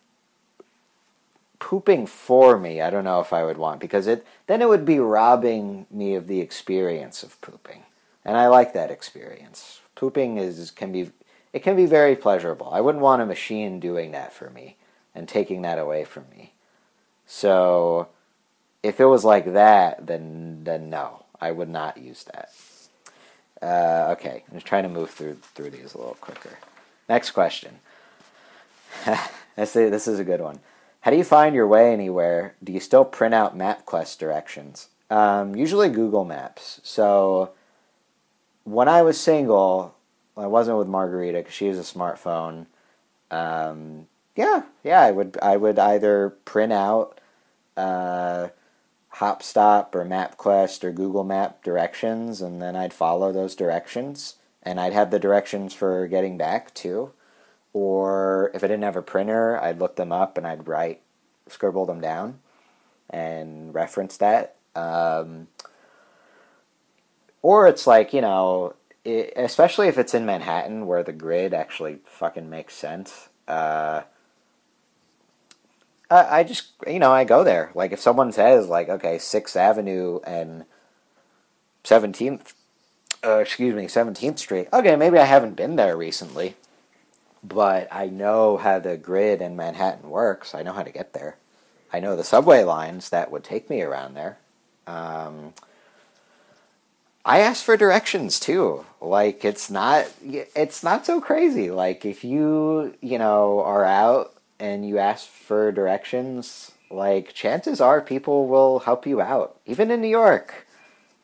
pooping 1.59 2.07
for 2.07 2.59
me, 2.59 2.81
I 2.81 2.91
don't 2.91 3.05
know 3.05 3.21
if 3.21 3.33
I 3.33 3.45
would 3.45 3.59
want 3.59 3.81
because 3.81 4.07
it 4.07 4.27
then 4.47 4.61
it 4.61 4.69
would 4.69 4.85
be 4.85 4.99
robbing 4.99 5.87
me 5.91 6.15
of 6.15 6.27
the 6.27 6.41
experience 6.41 7.23
of 7.23 7.41
pooping. 7.41 7.85
And 8.25 8.37
I 8.37 8.49
like 8.49 8.75
that 8.75 8.91
experience. 8.91 9.81
Pooping 9.95 10.37
is 10.37 10.71
can 10.71 10.93
be 10.93 11.11
it 11.53 11.63
can 11.63 11.77
be 11.77 11.87
very 11.87 12.17
pleasurable. 12.17 12.71
I 12.73 12.81
wouldn't 12.81 13.03
want 13.03 13.23
a 13.23 13.27
machine 13.27 13.81
doing 13.81 14.13
that 14.13 14.33
for 14.33 14.51
me 14.51 14.77
and 15.15 15.29
taking 15.29 15.63
that 15.63 15.79
away 15.79 16.05
from 16.05 16.25
me. 16.31 16.53
So 17.27 18.09
if 18.83 19.01
it 19.01 19.07
was 19.07 19.25
like 19.25 19.53
that, 19.53 20.07
then 20.07 20.65
then 20.65 20.91
no, 20.91 21.25
I 21.41 21.51
would 21.51 21.69
not 21.69 21.97
use 21.97 22.25
that. 22.25 22.53
Uh, 23.63 24.13
okay, 24.13 24.45
I'm 24.49 24.55
just 24.55 24.67
trying 24.67 24.85
to 24.85 24.89
move 24.89 25.11
through 25.11 25.37
through 25.55 25.71
these 25.71 25.95
a 25.95 25.99
little 25.99 26.17
quicker. 26.21 26.59
Next 27.09 27.33
question. 27.33 27.81
this, 29.57 29.77
is, 29.77 30.19
a 30.19 30.25
good 30.25 30.41
one. 30.41 30.61
How 31.01 31.11
do 31.11 31.17
you 31.17 31.25
find 31.25 31.55
your 31.55 31.67
way 31.67 31.93
anywhere? 31.93 32.55
Do 32.63 32.73
you 32.73 32.81
still 32.81 33.05
print 33.05 33.35
out 33.35 33.57
MapQuest 33.57 34.19
directions? 34.19 34.89
Um, 35.11 35.57
usually 35.57 35.89
Google 35.89 36.25
Maps. 36.25 36.81
So 36.85 37.51
when 38.65 38.89
I 38.89 39.03
was 39.03 39.19
single, 39.19 39.95
I 40.41 40.47
wasn't 40.47 40.79
with 40.79 40.89
Margarita 40.89 41.39
because 41.39 41.55
she 41.55 41.67
has 41.67 41.79
a 41.79 41.83
smartphone. 41.83 42.67
Um, 43.31 44.07
yeah, 44.37 44.63
yeah, 44.83 45.01
I 45.03 45.11
would 45.11 45.39
I 45.43 45.57
would 45.57 45.79
either 45.79 46.31
print 46.45 46.73
out 46.73 47.21
uh, 47.77 48.49
Hopstop 49.17 49.95
or 49.95 50.05
MapQuest 50.05 50.83
or 50.85 50.93
Google 50.93 51.25
Map 51.25 51.63
directions, 51.63 52.41
and 52.41 52.61
then 52.61 52.77
I'd 52.77 52.93
follow 52.93 53.33
those 53.33 53.55
directions. 53.55 54.37
And 54.63 54.79
I'd 54.79 54.93
have 54.93 55.11
the 55.11 55.19
directions 55.19 55.73
for 55.73 56.07
getting 56.07 56.37
back 56.37 56.75
too. 56.75 57.13
Or 57.73 58.51
if 58.53 58.63
I 58.63 58.67
didn't 58.67 58.83
have 58.83 58.97
a 58.97 59.03
printer, 59.03 59.59
I'd 59.59 59.79
look 59.79 59.97
them 59.97 60.13
up 60.13 60.37
and 60.37 60.47
I'd 60.47 60.69
write, 60.69 61.01
scribble 61.49 61.87
them 61.87 62.01
down, 62.01 62.41
and 63.09 63.73
reference 63.75 64.17
that. 64.19 64.57
Um, 64.75 65.49
or 67.43 67.67
it's 67.69 67.87
like, 67.87 68.13
you 68.13 68.21
know, 68.21 68.75
it, 69.05 69.33
especially 69.37 69.89
if 69.89 69.99
it's 69.99 70.15
in 70.15 70.27
Manhattan 70.27 70.87
where 70.87 71.03
the 71.03 71.13
grid 71.13 71.55
actually 71.55 71.99
fucking 72.05 72.51
makes 72.51 72.75
sense. 72.75 73.29
Uh, 73.49 74.03
I 76.11 76.43
just 76.43 76.73
you 76.89 76.99
know 76.99 77.13
I 77.13 77.25
go 77.25 77.45
there. 77.45 77.71
Like 77.75 77.93
if 77.93 78.01
someone 78.01 78.33
says 78.33 78.67
like 78.69 78.89
okay 78.89 79.19
Sixth 79.19 79.57
Avenue 79.57 80.19
and 80.27 80.65
Seventeenth, 81.85 82.55
uh, 83.25 83.39
excuse 83.39 83.75
me 83.75 83.87
Seventeenth 83.87 84.41
Street. 84.41 84.69
Okay, 84.73 84.97
maybe 84.97 85.19
I 85.19 85.25
haven't 85.25 85.55
been 85.55 85.77
there 85.77 85.97
recently, 85.97 86.57
but 87.45 87.87
I 87.93 88.07
know 88.07 88.57
how 88.57 88.81
the 88.81 88.97
grid 88.97 89.41
in 89.41 89.55
Manhattan 89.55 90.11
works. 90.11 90.53
I 90.53 90.63
know 90.63 90.73
how 90.73 90.83
to 90.83 90.91
get 90.91 91.13
there. 91.13 91.37
I 91.93 92.01
know 92.01 92.17
the 92.17 92.25
subway 92.25 92.65
lines 92.65 93.11
that 93.11 93.31
would 93.31 93.45
take 93.45 93.71
me 93.71 93.83
around 93.83 94.15
there. 94.15 94.39
Um, 94.87 95.53
I 97.25 97.41
ask 97.41 97.65
for 97.65 97.77
directions 97.77 98.41
too. 98.41 98.87
Like 99.01 99.45
it's 99.45 99.71
not 99.71 100.07
it's 100.23 100.83
not 100.83 101.05
so 101.05 101.21
crazy. 101.21 101.71
Like 101.71 102.05
if 102.05 102.25
you 102.25 102.95
you 103.01 103.19
know 103.19 103.61
are 103.61 103.85
out 103.85 104.35
and 104.59 104.87
you 104.87 104.99
ask 104.99 105.29
for 105.29 105.73
directions, 105.73 106.73
like 106.91 107.33
chances 107.35 107.81
are 107.81 108.01
people 108.01 108.49
will 108.49 108.81
help 108.81 109.07
you 109.07 109.21
out. 109.21 109.59
Even 109.67 109.91
in 109.91 110.01
New 110.01 110.09
York, 110.09 110.67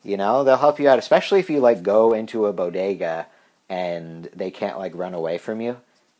you 0.03 0.17
know, 0.17 0.43
they'll 0.43 0.57
help 0.57 0.79
you 0.79 0.87
out, 0.87 0.99
especially 0.99 1.39
if 1.39 1.49
you 1.49 1.59
like 1.59 1.83
go 1.83 2.13
into 2.13 2.45
a 2.45 2.53
bodega 2.53 3.27
and 3.69 4.29
they 4.35 4.51
can't 4.51 4.77
like 4.77 4.95
run 4.95 5.13
away 5.13 5.37
from 5.37 5.61
you. 5.61 5.77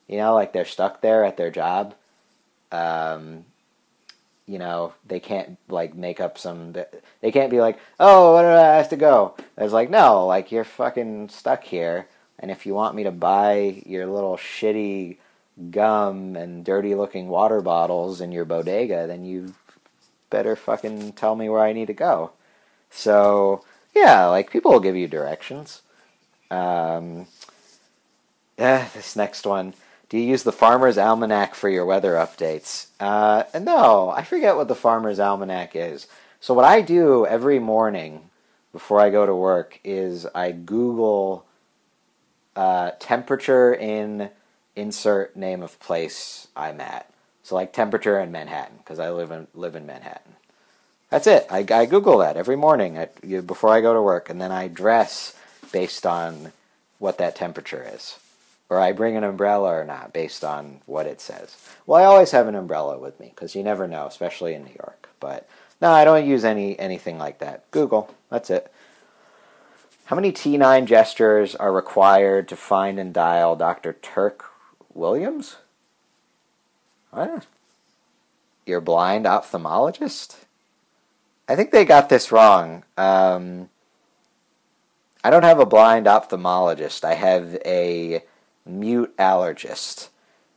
You 0.08 0.18
know, 0.18 0.34
like 0.34 0.54
they're 0.54 0.66
stuck 0.66 1.02
there 1.02 1.24
at 1.24 1.38
their 1.38 1.52
job. 1.52 1.94
Um, 2.72 3.46
you 4.48 4.58
know 4.58 4.94
they 5.06 5.20
can't 5.20 5.58
like 5.68 5.94
make 5.94 6.20
up 6.20 6.38
some 6.38 6.74
they 7.22 7.32
can't 7.32 7.52
be 7.52 7.60
like 7.60 7.78
oh 8.00 8.34
what 8.34 8.44
do 8.44 8.48
i 8.48 8.78
have 8.78 8.90
to 8.90 8.96
go? 8.96 9.36
It's 9.58 9.74
like 9.74 9.90
no 9.90 10.26
like 10.26 10.52
you're 10.52 10.64
fucking 10.64 11.30
stuck 11.30 11.64
here 11.66 12.08
and 12.40 12.50
if 12.50 12.66
you 12.66 12.74
want 12.74 12.96
me 12.96 13.04
to 13.04 13.12
buy 13.12 13.84
your 13.86 14.08
little 14.08 14.38
shitty 14.38 15.18
gum 15.72 16.36
and 16.36 16.64
dirty 16.64 16.96
looking 16.96 17.28
water 17.28 17.62
bottles 17.62 18.22
in 18.22 18.32
your 18.32 18.46
bodega 18.46 19.06
then 19.06 19.26
you 19.26 19.54
better 20.30 20.56
fucking 20.56 21.14
tell 21.14 21.36
me 21.36 21.50
where 21.50 21.62
i 21.62 21.74
need 21.74 21.88
to 21.88 21.94
go. 21.94 22.32
So 22.90 23.64
yeah 23.94 24.26
like 24.28 24.50
people 24.52 24.72
will 24.72 24.80
give 24.80 24.96
you 24.96 25.08
directions. 25.08 25.82
Um 26.50 27.28
yeah 28.58 28.88
this 28.94 29.16
next 29.16 29.46
one 29.46 29.74
do 30.10 30.18
you 30.18 30.24
use 30.24 30.44
the 30.44 30.54
Farmer's 30.54 30.98
Almanac 30.98 31.54
for 31.54 31.70
your 31.70 31.86
weather 31.86 32.14
updates? 32.14 32.88
Uh, 33.00 33.44
no, 33.60 34.10
I 34.10 34.24
forget 34.24 34.56
what 34.56 34.70
the 34.70 34.76
Farmer's 34.76 35.20
Almanac 35.20 35.76
is. 35.76 36.08
So, 36.40 36.54
what 36.54 36.66
I 36.66 36.82
do 36.82 37.26
every 37.26 37.60
morning 37.60 38.30
before 38.72 39.02
I 39.02 39.10
go 39.10 39.26
to 39.26 39.36
work 39.36 39.80
is 39.84 40.26
I 40.34 40.52
Google 40.52 41.46
uh, 42.56 42.92
temperature 43.00 43.74
in 43.74 44.30
insert 44.76 45.36
name 45.36 45.62
of 45.62 45.80
place 45.80 46.48
I'm 46.56 46.80
at. 46.80 47.12
So, 47.44 47.56
like 47.56 47.74
temperature 47.74 48.20
in 48.20 48.32
Manhattan, 48.32 48.78
because 48.78 49.00
I 49.00 49.12
live 49.12 49.32
in, 49.32 49.48
live 49.54 49.76
in 49.76 49.86
Manhattan. 49.86 50.36
That's 51.10 51.28
it. 51.28 51.48
I, 51.50 51.66
I 51.70 51.86
Google 51.86 52.20
that 52.20 52.38
every 52.38 52.56
morning 52.56 52.98
at, 52.98 53.20
before 53.46 53.72
I 53.72 53.82
go 53.82 53.94
to 53.94 54.02
work, 54.02 54.30
and 54.30 54.40
then 54.40 54.52
I 54.54 54.70
dress 54.70 55.38
based 55.74 56.06
on 56.06 56.54
what 56.98 57.18
that 57.18 57.36
temperature 57.36 57.90
is 57.94 58.18
or 58.70 58.80
I 58.80 58.92
bring 58.92 59.16
an 59.16 59.24
umbrella 59.24 59.70
or 59.70 59.86
not 59.86 60.14
based 60.14 60.44
on 60.44 60.82
what 60.86 61.06
it 61.06 61.22
says. 61.22 61.58
Well, 61.86 62.02
I 62.02 62.06
always 62.06 62.32
have 62.32 62.48
an 62.48 62.56
umbrella 62.56 62.98
with 62.98 63.20
me 63.20 63.32
because 63.34 63.56
you 63.56 63.64
never 63.64 63.88
know, 63.88 64.06
especially 64.06 64.54
in 64.54 64.64
New 64.66 64.76
York. 64.78 65.10
But 65.20 65.48
no, 65.82 65.92
I 65.92 66.04
don't 66.04 66.28
use 66.28 66.44
any 66.44 66.78
anything 66.78 67.18
like 67.18 67.40
that. 67.40 67.70
Google, 67.72 68.14
that's 68.30 68.50
it. 68.50 68.72
How 70.06 70.16
many 70.16 70.32
T9 70.32 70.86
gestures 70.86 71.54
are 71.56 71.72
required 71.72 72.48
to 72.48 72.56
find 72.56 72.98
and 72.98 73.14
dial 73.14 73.56
Dr. 73.56 73.94
Turk 73.94 74.46
Williams? 74.94 75.58
What? 77.12 77.46
Your 78.66 78.80
blind 78.80 79.26
ophthalmologist? 79.26 80.38
I 81.50 81.56
think 81.56 81.72
they 81.72 81.86
got 81.86 82.10
this 82.10 82.32
wrong. 82.32 82.84
Um, 82.98 83.70
I 85.24 85.30
don't 85.30 85.44
have 85.44 85.60
a 85.60 85.66
blind 85.66 86.06
ophthalmologist. 86.06 87.04
I 87.04 87.14
have 87.16 87.56
a 87.66 88.24
mute 88.68 89.16
allergist. 89.18 90.10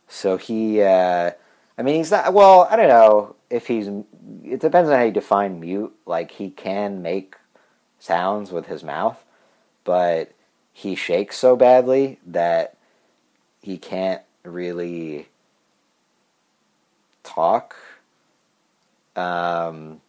So 0.07 0.37
he, 0.37 0.81
uh, 0.81 1.31
I 1.77 1.81
mean, 1.81 1.95
he's 1.95 2.11
not, 2.11 2.33
well, 2.33 2.67
I 2.69 2.75
don't 2.75 2.89
know 2.89 3.35
if 3.49 3.67
he's, 3.67 3.87
it 3.87 4.59
depends 4.59 4.89
on 4.89 4.97
how 4.97 5.03
you 5.03 5.11
define 5.11 5.59
mute. 5.59 5.93
Like, 6.05 6.31
he 6.31 6.49
can 6.49 7.01
make 7.01 7.35
sounds 7.99 8.51
with 8.51 8.67
his 8.67 8.83
mouth, 8.83 9.23
but 9.83 10.31
he 10.73 10.95
shakes 10.95 11.37
so 11.37 11.55
badly 11.55 12.19
that 12.25 12.77
he 13.61 13.77
can't 13.77 14.21
really 14.43 15.27
talk. 17.23 17.75
Um, 19.15 20.01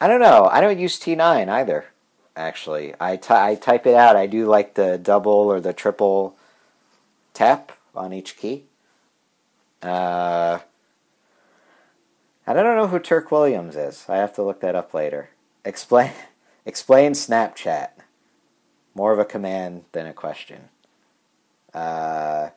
I 0.00 0.08
don't 0.08 0.20
know. 0.20 0.48
I 0.50 0.60
don't 0.60 0.78
use 0.78 0.98
T9 0.98 1.48
either 1.48 1.86
actually. 2.36 2.94
I, 3.00 3.18
I 3.30 3.54
type 3.54 3.86
it 3.86 3.94
out. 3.94 4.16
I 4.16 4.26
do 4.26 4.46
like 4.46 4.74
the 4.74 4.98
double 4.98 5.32
or 5.32 5.60
the 5.60 5.72
triple 5.72 6.36
tap 7.34 7.72
on 7.94 8.12
each 8.12 8.36
key. 8.36 8.64
Uh, 9.82 10.60
and 12.46 12.58
I 12.58 12.62
don't 12.62 12.76
know 12.76 12.88
who 12.88 12.98
Turk 12.98 13.30
Williams 13.30 13.76
is. 13.76 14.04
I 14.08 14.16
have 14.16 14.34
to 14.34 14.42
look 14.42 14.60
that 14.60 14.74
up 14.74 14.94
later. 14.94 15.30
Explain 15.64 16.12
explain 16.66 17.12
Snapchat. 17.12 17.88
More 18.94 19.12
of 19.12 19.18
a 19.18 19.24
command 19.24 19.84
than 19.92 20.06
a 20.06 20.14
question. 20.14 20.68
Uh, 21.74 22.50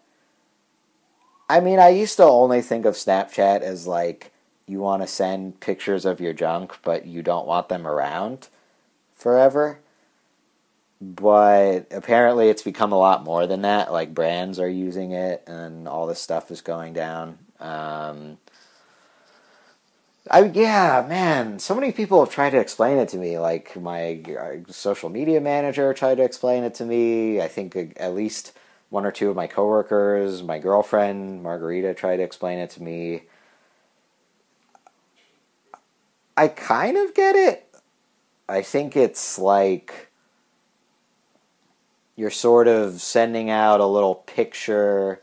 I 1.49 1.59
mean, 1.59 1.79
I 1.79 1.89
used 1.89 2.15
to 2.17 2.23
only 2.23 2.61
think 2.61 2.85
of 2.85 2.93
Snapchat 2.93 3.61
as 3.61 3.87
like 3.87 4.31
you 4.65 4.79
want 4.79 5.01
to 5.01 5.07
send 5.07 5.59
pictures 5.59 6.05
of 6.05 6.21
your 6.21 6.31
junk, 6.31 6.77
but 6.83 7.05
you 7.05 7.21
don't 7.21 7.47
want 7.47 7.67
them 7.67 7.85
around 7.85 8.47
forever. 9.19 9.79
But 11.01 11.88
apparently, 11.91 12.49
it's 12.49 12.63
become 12.63 12.91
a 12.91 12.97
lot 12.97 13.23
more 13.23 13.45
than 13.45 13.62
that. 13.62 13.91
Like 13.91 14.15
brands 14.15 14.60
are 14.60 14.67
using 14.67 15.12
it, 15.12 15.43
and 15.47 15.88
all 15.88 16.08
this 16.08 16.19
stuff 16.19 16.49
is 16.49 16.62
going 16.62 16.93
down. 16.93 17.38
Um, 17.60 18.39
I 20.29 20.43
yeah, 20.43 21.05
man. 21.08 21.60
So 21.60 21.73
many 21.75 21.91
people 21.91 22.23
have 22.23 22.34
tried 22.34 22.51
to 22.51 22.60
explain 22.60 22.97
it 22.97 23.10
to 23.10 23.17
me. 23.17 23.39
Like 23.39 23.79
my 23.79 24.21
uh, 24.39 24.71
social 24.71 25.10
media 25.10 25.39
manager 25.39 25.93
tried 25.93 26.15
to 26.15 26.23
explain 26.23 26.63
it 26.63 26.73
to 26.75 26.86
me. 26.86 27.41
I 27.41 27.47
think 27.47 27.75
at 27.97 28.13
least 28.13 28.53
one 28.89 29.05
or 29.05 29.12
two 29.12 29.29
of 29.29 29.36
my 29.36 29.47
coworkers, 29.47 30.43
my 30.43 30.60
girlfriend 30.60 31.43
Margarita 31.43 31.93
tried 31.93 32.17
to 32.17 32.23
explain 32.23 32.60
it 32.60 32.71
to 32.71 32.84
me. 32.84 33.23
I 36.36 36.47
kind 36.47 36.97
of 36.97 37.13
get 37.13 37.36
it. 37.36 37.68
I 38.49 38.63
think 38.63 38.97
it's 38.97 39.38
like 39.38 40.09
you're 42.15 42.31
sort 42.31 42.67
of 42.67 42.99
sending 42.99 43.51
out 43.51 43.79
a 43.79 43.85
little 43.85 44.15
picture 44.15 45.21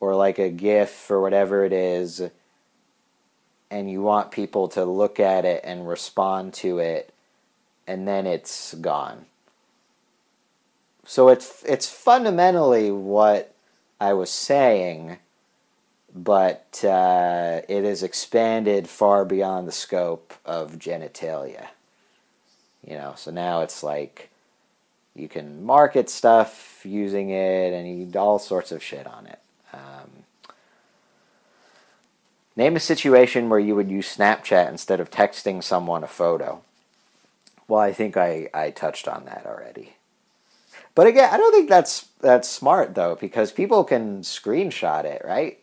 or 0.00 0.16
like 0.16 0.38
a 0.38 0.48
GIF 0.48 1.10
or 1.10 1.20
whatever 1.20 1.66
it 1.66 1.74
is, 1.74 2.22
and 3.70 3.90
you 3.90 4.00
want 4.00 4.30
people 4.30 4.66
to 4.68 4.84
look 4.86 5.20
at 5.20 5.44
it 5.44 5.60
and 5.62 5.86
respond 5.86 6.54
to 6.54 6.78
it, 6.78 7.12
and 7.86 8.08
then 8.08 8.26
it's 8.26 8.72
gone. 8.74 9.26
So 11.04 11.28
it's 11.28 11.62
it's 11.64 11.88
fundamentally 11.88 12.90
what 12.90 13.54
I 14.00 14.14
was 14.14 14.30
saying, 14.30 15.18
but 16.14 16.82
uh, 16.82 17.60
it 17.68 17.84
is 17.84 18.02
expanded 18.02 18.88
far 18.88 19.26
beyond 19.26 19.68
the 19.68 19.72
scope 19.72 20.32
of 20.46 20.78
genitalia. 20.78 21.68
You 22.88 22.96
know, 22.96 23.12
so 23.16 23.30
now 23.30 23.60
it's 23.60 23.82
like 23.82 24.30
you 25.14 25.28
can 25.28 25.64
market 25.64 26.08
stuff 26.08 26.80
using 26.84 27.30
it 27.30 27.72
and 27.74 27.86
you 27.86 28.18
all 28.18 28.38
sorts 28.38 28.72
of 28.72 28.82
shit 28.82 29.06
on 29.06 29.26
it. 29.26 29.38
Um, 29.74 30.24
name 32.56 32.76
a 32.76 32.80
situation 32.80 33.50
where 33.50 33.58
you 33.58 33.74
would 33.74 33.90
use 33.90 34.16
Snapchat 34.16 34.70
instead 34.70 35.00
of 35.00 35.10
texting 35.10 35.62
someone 35.62 36.02
a 36.02 36.08
photo. 36.08 36.62
Well, 37.66 37.80
I 37.80 37.92
think 37.92 38.16
I, 38.16 38.48
I 38.54 38.70
touched 38.70 39.06
on 39.06 39.26
that 39.26 39.44
already. 39.44 39.92
But 40.94 41.06
again, 41.06 41.28
I 41.30 41.36
don't 41.36 41.52
think 41.52 41.68
that's 41.68 42.06
that's 42.20 42.48
smart 42.48 42.94
though 42.94 43.16
because 43.16 43.52
people 43.52 43.84
can 43.84 44.22
screenshot 44.22 45.04
it, 45.04 45.22
right? 45.24 45.58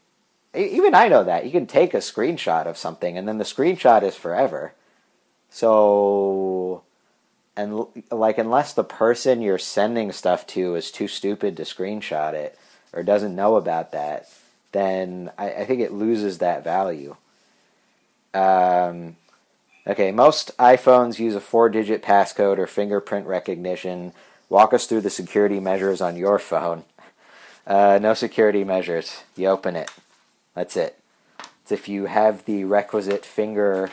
Even 0.54 0.94
I 0.94 1.08
know 1.08 1.24
that. 1.24 1.44
You 1.46 1.52
can 1.52 1.66
take 1.66 1.94
a 1.94 1.98
screenshot 1.98 2.68
of 2.68 2.78
something 2.78 3.18
and 3.18 3.28
then 3.28 3.40
the 3.40 3.44
screenshot 3.44 4.04
is 4.04 4.16
forever. 4.16 4.74
So 5.50 6.84
and 7.58 7.86
like 8.12 8.38
unless 8.38 8.74
the 8.74 8.84
person 8.84 9.42
you're 9.42 9.58
sending 9.58 10.12
stuff 10.12 10.46
to 10.48 10.76
is 10.76 10.92
too 10.92 11.08
stupid 11.08 11.56
to 11.58 11.64
screenshot 11.64 12.34
it 12.34 12.58
or 12.92 13.04
doesn't 13.04 13.36
know 13.36 13.56
about 13.56 13.92
that, 13.92 14.30
then 14.72 15.32
I, 15.38 15.52
I 15.52 15.66
think 15.66 15.82
it 15.82 15.94
loses 15.94 16.40
that 16.40 16.64
value. 16.64 17.16
Um, 18.34 19.16
okay, 19.88 20.12
most 20.12 20.56
iPhones 20.58 21.20
use 21.20 21.36
a 21.36 21.40
four-digit 21.40 22.04
passcode 22.04 22.58
or 22.58 22.68
fingerprint 22.68 23.26
recognition. 23.26 24.12
Walk 24.50 24.74
us 24.74 24.86
through 24.86 25.02
the 25.02 25.10
security 25.10 25.60
measures 25.60 26.02
on 26.02 26.16
your 26.16 26.40
phone. 26.40 26.84
Uh, 27.68 27.98
no 28.00 28.14
security 28.14 28.64
measures. 28.64 29.24
You 29.36 29.48
open 29.48 29.76
it. 29.76 29.90
That's 30.54 30.78
it. 30.78 31.00
It's 31.64 31.72
if 31.72 31.90
you 31.90 32.06
have 32.06 32.46
the 32.46 32.64
requisite 32.64 33.26
finger 33.26 33.90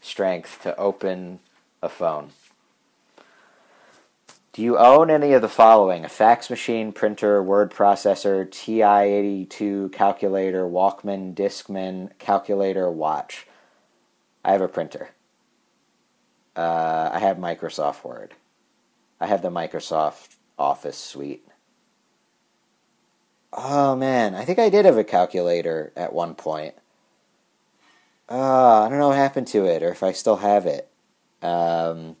strength 0.00 0.62
to 0.62 0.74
open 0.78 1.40
a 1.82 1.90
phone. 1.90 2.30
Do 4.52 4.60
you 4.60 4.76
own 4.76 5.08
any 5.08 5.32
of 5.32 5.40
the 5.40 5.48
following? 5.48 6.04
A 6.04 6.10
fax 6.10 6.50
machine, 6.50 6.92
printer, 6.92 7.42
word 7.42 7.70
processor, 7.70 8.50
TI 8.50 8.82
82 8.82 9.88
calculator, 9.94 10.64
Walkman, 10.66 11.34
Discman, 11.34 12.10
calculator, 12.18 12.90
watch? 12.90 13.46
I 14.44 14.52
have 14.52 14.60
a 14.60 14.68
printer. 14.68 15.12
Uh, 16.54 17.08
I 17.14 17.18
have 17.18 17.38
Microsoft 17.38 18.04
Word. 18.04 18.34
I 19.18 19.26
have 19.26 19.40
the 19.40 19.50
Microsoft 19.50 20.36
Office 20.58 20.98
suite. 20.98 21.46
Oh 23.54 23.96
man, 23.96 24.34
I 24.34 24.44
think 24.44 24.58
I 24.58 24.68
did 24.68 24.84
have 24.84 24.98
a 24.98 25.04
calculator 25.04 25.92
at 25.96 26.12
one 26.12 26.34
point. 26.34 26.74
Uh, 28.28 28.82
I 28.82 28.88
don't 28.90 28.98
know 28.98 29.08
what 29.08 29.16
happened 29.16 29.46
to 29.48 29.64
it 29.64 29.82
or 29.82 29.90
if 29.90 30.02
I 30.02 30.12
still 30.12 30.36
have 30.36 30.66
it. 30.66 30.90
Um, 31.40 32.16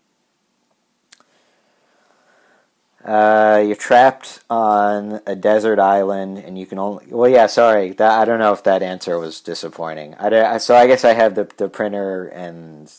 Uh, 3.04 3.62
you're 3.66 3.74
trapped 3.76 4.40
on 4.48 5.20
a 5.26 5.34
desert 5.34 5.80
island, 5.80 6.38
and 6.38 6.56
you 6.58 6.66
can 6.66 6.78
only. 6.78 7.06
Well, 7.08 7.28
yeah, 7.30 7.46
sorry. 7.46 7.90
That 7.92 8.20
I 8.20 8.24
don't 8.24 8.38
know 8.38 8.52
if 8.52 8.62
that 8.64 8.82
answer 8.82 9.18
was 9.18 9.40
disappointing. 9.40 10.14
I, 10.16 10.58
so 10.58 10.76
I 10.76 10.86
guess 10.86 11.04
I 11.04 11.14
have 11.14 11.34
the 11.34 11.50
the 11.56 11.68
printer 11.68 12.28
and 12.28 12.92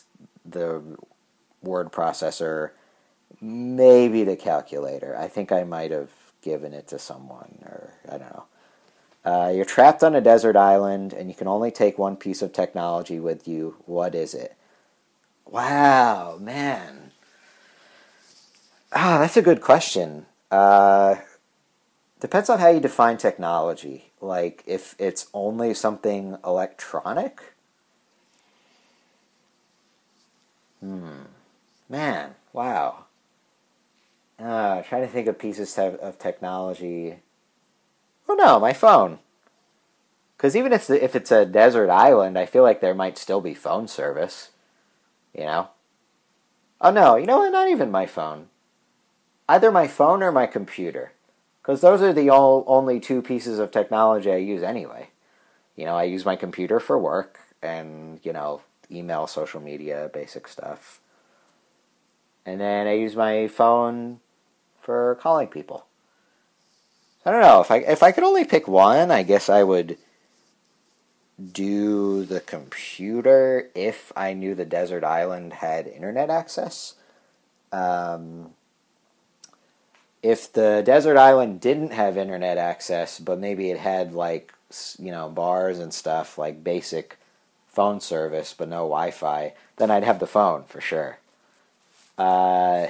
the 0.44 0.82
word 1.62 1.90
processor, 1.90 2.70
maybe 3.40 4.24
the 4.24 4.36
calculator. 4.36 5.16
I 5.16 5.28
think 5.28 5.50
I 5.52 5.64
might 5.64 5.90
have 5.90 6.10
given 6.42 6.74
it 6.74 6.86
to 6.88 6.98
someone, 6.98 7.58
or 7.64 7.94
I 8.06 8.18
don't 8.18 8.32
know. 8.32 8.44
Uh, 9.24 9.52
you're 9.54 9.64
trapped 9.64 10.04
on 10.04 10.14
a 10.14 10.20
desert 10.20 10.54
island, 10.54 11.14
and 11.14 11.30
you 11.30 11.34
can 11.34 11.48
only 11.48 11.70
take 11.70 11.98
one 11.98 12.16
piece 12.16 12.42
of 12.42 12.52
technology 12.52 13.18
with 13.18 13.48
you. 13.48 13.76
What 13.86 14.14
is 14.14 14.34
it? 14.34 14.54
Wow, 15.46 16.36
man. 16.38 17.03
Ah, 18.94 19.18
that's 19.18 19.36
a 19.36 19.42
good 19.42 19.60
question. 19.60 20.26
Uh, 20.52 21.16
depends 22.20 22.48
on 22.48 22.60
how 22.60 22.68
you 22.68 22.78
define 22.78 23.16
technology. 23.16 24.12
Like, 24.20 24.62
if 24.66 24.94
it's 25.00 25.26
only 25.34 25.74
something 25.74 26.38
electronic. 26.44 27.54
Hmm. 30.78 31.22
Man, 31.88 32.36
wow. 32.52 33.06
Uh, 34.38 34.82
trying 34.82 35.02
to 35.02 35.08
think 35.08 35.26
of 35.26 35.38
pieces 35.40 35.76
of 35.76 36.18
technology. 36.20 37.16
Oh 38.28 38.34
no, 38.34 38.60
my 38.60 38.72
phone. 38.72 39.18
Because 40.36 40.54
even 40.54 40.72
if 40.72 40.88
if 40.88 41.16
it's 41.16 41.32
a 41.32 41.44
desert 41.44 41.90
island, 41.90 42.38
I 42.38 42.46
feel 42.46 42.62
like 42.62 42.80
there 42.80 42.94
might 42.94 43.18
still 43.18 43.40
be 43.40 43.54
phone 43.54 43.88
service. 43.88 44.50
You 45.32 45.44
know. 45.44 45.68
Oh 46.80 46.90
no, 46.90 47.16
you 47.16 47.26
know 47.26 47.38
what? 47.38 47.52
Not 47.52 47.68
even 47.68 47.90
my 47.90 48.06
phone 48.06 48.48
either 49.48 49.70
my 49.70 49.86
phone 49.86 50.22
or 50.22 50.32
my 50.32 50.46
computer. 50.46 51.12
Because 51.62 51.80
those 51.80 52.02
are 52.02 52.12
the 52.12 52.28
all, 52.28 52.64
only 52.66 53.00
two 53.00 53.22
pieces 53.22 53.58
of 53.58 53.70
technology 53.70 54.30
I 54.30 54.36
use 54.36 54.62
anyway. 54.62 55.08
You 55.76 55.86
know, 55.86 55.96
I 55.96 56.04
use 56.04 56.24
my 56.24 56.36
computer 56.36 56.78
for 56.78 56.98
work 56.98 57.38
and, 57.62 58.20
you 58.22 58.32
know, 58.32 58.60
email, 58.90 59.26
social 59.26 59.60
media, 59.60 60.10
basic 60.12 60.46
stuff. 60.46 61.00
And 62.44 62.60
then 62.60 62.86
I 62.86 62.92
use 62.92 63.16
my 63.16 63.48
phone 63.48 64.20
for 64.82 65.16
calling 65.20 65.48
people. 65.48 65.86
I 67.24 67.30
don't 67.30 67.40
know 67.40 67.62
if 67.62 67.70
I 67.70 67.78
if 67.78 68.02
I 68.02 68.12
could 68.12 68.24
only 68.24 68.44
pick 68.44 68.68
one, 68.68 69.10
I 69.10 69.22
guess 69.22 69.48
I 69.48 69.62
would 69.62 69.96
do 71.52 72.24
the 72.24 72.40
computer 72.40 73.70
if 73.74 74.12
I 74.14 74.34
knew 74.34 74.54
the 74.54 74.66
desert 74.66 75.02
island 75.02 75.54
had 75.54 75.86
internet 75.86 76.28
access. 76.28 76.94
Um, 77.72 78.50
if 80.24 80.50
the 80.50 80.82
desert 80.82 81.18
island 81.18 81.60
didn't 81.60 81.92
have 81.92 82.16
internet 82.16 82.56
access, 82.56 83.20
but 83.20 83.38
maybe 83.38 83.70
it 83.70 83.78
had 83.78 84.14
like 84.14 84.54
you 84.98 85.10
know 85.10 85.28
bars 85.28 85.78
and 85.78 85.92
stuff 85.92 86.38
like 86.38 86.64
basic 86.64 87.18
phone 87.68 88.00
service, 88.00 88.54
but 88.56 88.70
no 88.70 88.88
Wi-Fi, 88.88 89.52
then 89.76 89.90
I'd 89.90 90.02
have 90.02 90.20
the 90.20 90.26
phone 90.26 90.64
for 90.64 90.80
sure. 90.80 91.18
Uh, 92.16 92.86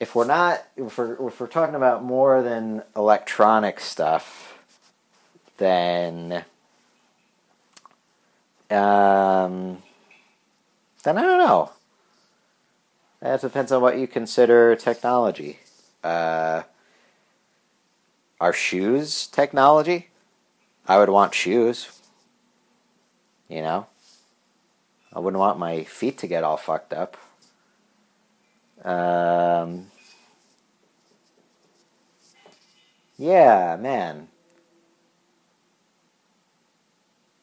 if 0.00 0.14
we're 0.14 0.26
not, 0.26 0.64
if 0.76 0.96
we're, 0.96 1.28
if 1.28 1.40
we're 1.40 1.46
talking 1.46 1.74
about 1.74 2.02
more 2.02 2.42
than 2.42 2.82
electronic 2.94 3.80
stuff, 3.80 4.58
then 5.58 6.44
um, 8.70 9.82
then 11.04 11.18
I 11.18 11.22
don't 11.22 11.38
know. 11.38 11.70
That 13.20 13.40
depends 13.40 13.72
on 13.72 13.82
what 13.82 13.98
you 13.98 14.06
consider 14.06 14.76
technology. 14.76 15.60
Uh, 16.04 16.62
are 18.40 18.52
shoes 18.52 19.26
technology? 19.26 20.08
I 20.86 20.98
would 20.98 21.08
want 21.08 21.34
shoes. 21.34 22.00
You 23.48 23.62
know? 23.62 23.86
I 25.12 25.18
wouldn't 25.18 25.40
want 25.40 25.58
my 25.58 25.84
feet 25.84 26.18
to 26.18 26.26
get 26.26 26.44
all 26.44 26.58
fucked 26.58 26.92
up. 26.92 27.16
Um, 28.84 29.86
yeah, 33.16 33.76
man. 33.80 34.28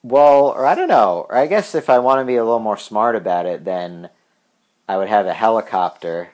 Well, 0.04 0.50
or 0.50 0.66
I 0.66 0.76
don't 0.76 0.88
know. 0.88 1.26
Or 1.30 1.36
I 1.36 1.48
guess 1.48 1.74
if 1.74 1.90
I 1.90 1.98
want 2.00 2.20
to 2.20 2.26
be 2.26 2.36
a 2.36 2.44
little 2.44 2.60
more 2.60 2.78
smart 2.78 3.16
about 3.16 3.46
it, 3.46 3.66
then 3.66 4.10
I 4.88 4.98
would 4.98 5.08
have 5.08 5.26
a 5.26 5.34
helicopter 5.34 6.32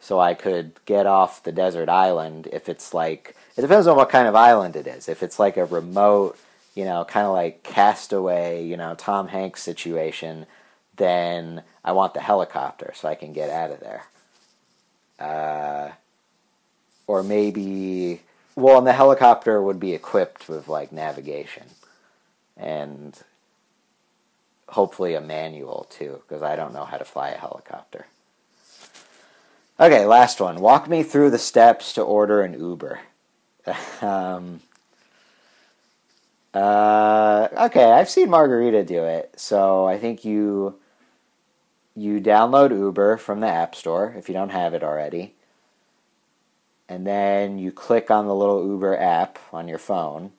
so 0.00 0.18
I 0.18 0.34
could 0.34 0.72
get 0.84 1.06
off 1.06 1.42
the 1.42 1.52
desert 1.52 1.88
island 1.88 2.48
if 2.52 2.68
it's 2.68 2.92
like 2.92 3.36
it 3.56 3.62
depends 3.62 3.86
on 3.86 3.96
what 3.96 4.10
kind 4.10 4.26
of 4.26 4.34
island 4.34 4.76
it 4.76 4.86
is. 4.86 5.08
If 5.08 5.22
it's 5.22 5.38
like 5.38 5.56
a 5.56 5.64
remote, 5.64 6.38
you 6.74 6.84
know, 6.84 7.04
kind 7.04 7.26
of 7.26 7.32
like 7.32 7.62
castaway, 7.62 8.64
you 8.64 8.76
know, 8.76 8.94
Tom 8.94 9.28
Hanks 9.28 9.62
situation, 9.62 10.46
then 10.96 11.62
I 11.84 11.92
want 11.92 12.14
the 12.14 12.20
helicopter 12.20 12.92
so 12.94 13.08
I 13.08 13.14
can 13.14 13.32
get 13.32 13.50
out 13.50 13.70
of 13.70 13.80
there. 13.80 14.04
Uh, 15.18 15.92
or 17.06 17.22
maybe, 17.22 18.22
well, 18.56 18.78
and 18.78 18.86
the 18.86 18.92
helicopter 18.92 19.62
would 19.62 19.78
be 19.78 19.92
equipped 19.92 20.48
with 20.48 20.68
like 20.68 20.90
navigation 20.90 21.66
and 22.56 23.22
hopefully 24.72 25.14
a 25.14 25.20
manual 25.20 25.86
too, 25.90 26.22
because 26.22 26.42
I 26.42 26.56
don't 26.56 26.72
know 26.72 26.84
how 26.84 26.96
to 26.96 27.04
fly 27.04 27.28
a 27.28 27.38
helicopter. 27.38 28.06
Okay, 29.78 30.06
last 30.06 30.40
one. 30.40 30.60
Walk 30.60 30.88
me 30.88 31.02
through 31.02 31.30
the 31.30 31.38
steps 31.38 31.92
to 31.94 32.02
order 32.02 32.42
an 32.42 32.58
Uber. 32.58 33.00
um, 34.00 34.60
uh, 36.54 37.48
okay, 37.66 37.84
I've 37.84 38.08
seen 38.08 38.30
Margarita 38.30 38.82
do 38.84 39.04
it. 39.04 39.34
So 39.36 39.86
I 39.86 39.98
think 39.98 40.24
you 40.24 40.78
you 41.94 42.20
download 42.20 42.70
Uber 42.70 43.18
from 43.18 43.40
the 43.40 43.48
App 43.48 43.74
Store 43.74 44.14
if 44.16 44.28
you 44.28 44.32
don't 44.32 44.50
have 44.50 44.72
it 44.72 44.82
already. 44.82 45.34
And 46.88 47.06
then 47.06 47.58
you 47.58 47.72
click 47.72 48.10
on 48.10 48.26
the 48.26 48.34
little 48.34 48.66
Uber 48.66 48.96
app 48.98 49.38
on 49.52 49.68
your 49.68 49.78
phone. 49.78 50.32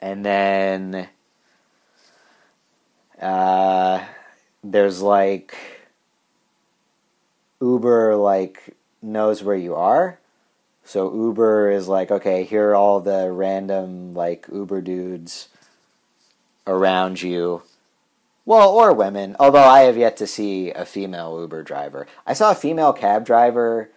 And 0.00 0.24
then 0.24 1.08
uh, 3.24 4.04
there's 4.62 5.00
like 5.00 5.56
Uber 7.60 8.16
like 8.16 8.76
knows 9.00 9.42
where 9.42 9.56
you 9.56 9.74
are. 9.74 10.18
So 10.84 11.12
Uber 11.12 11.70
is 11.70 11.88
like, 11.88 12.10
okay, 12.10 12.44
here 12.44 12.70
are 12.70 12.74
all 12.74 13.00
the 13.00 13.32
random 13.32 14.12
like 14.12 14.46
Uber 14.52 14.82
dudes 14.82 15.48
around 16.66 17.22
you. 17.22 17.62
Well, 18.44 18.68
or 18.68 18.92
women, 18.92 19.36
although 19.40 19.64
I 19.64 19.80
have 19.82 19.96
yet 19.96 20.18
to 20.18 20.26
see 20.26 20.70
a 20.70 20.84
female 20.84 21.40
Uber 21.40 21.62
driver. 21.62 22.06
I 22.26 22.34
saw 22.34 22.50
a 22.50 22.54
female 22.54 22.92
cab 22.92 23.24
driver 23.24 23.90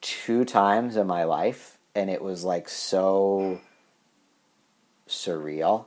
two 0.00 0.44
times 0.44 0.96
in 0.96 1.06
my 1.06 1.22
life, 1.22 1.78
and 1.94 2.10
it 2.10 2.20
was 2.20 2.42
like 2.42 2.68
so 2.68 3.60
surreal 5.08 5.86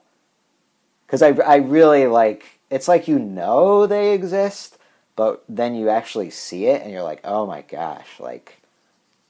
because 1.06 1.22
I 1.22 1.30
I 1.30 1.58
really 1.58 2.08
like 2.08 2.60
it's 2.70 2.88
like 2.88 3.08
you 3.08 3.20
know 3.20 3.86
they 3.88 4.13
exist, 4.13 4.78
but 5.15 5.44
then 5.48 5.76
you 5.76 5.89
actually 5.89 6.30
see 6.30 6.65
it 6.65 6.82
and 6.82 6.91
you're 6.91 7.04
like, 7.04 7.22
oh 7.24 7.46
my 7.46 7.62
gosh, 7.62 8.20
like 8.20 8.60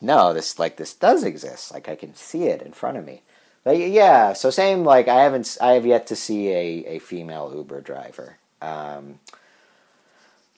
no, 0.02 0.34
this 0.34 0.60
like 0.60 0.78
this 0.78 0.94
does 0.94 1.24
exist. 1.24 1.74
Like 1.74 1.90
I 1.90 1.96
can 1.96 2.16
see 2.16 2.44
it 2.46 2.62
in 2.62 2.72
front 2.72 2.98
of 2.98 3.06
me. 3.06 3.22
But 3.64 3.78
yeah, 3.78 4.34
so 4.34 4.50
same 4.50 4.84
like 4.84 5.08
I 5.08 5.24
haven't 5.24 5.58
I 5.62 5.74
have 5.74 5.86
yet 5.86 6.08
to 6.08 6.16
see 6.16 6.50
a, 6.50 6.86
a 6.96 7.00
female 7.00 7.52
Uber 7.56 7.82
driver. 7.82 8.38
Um, 8.62 9.20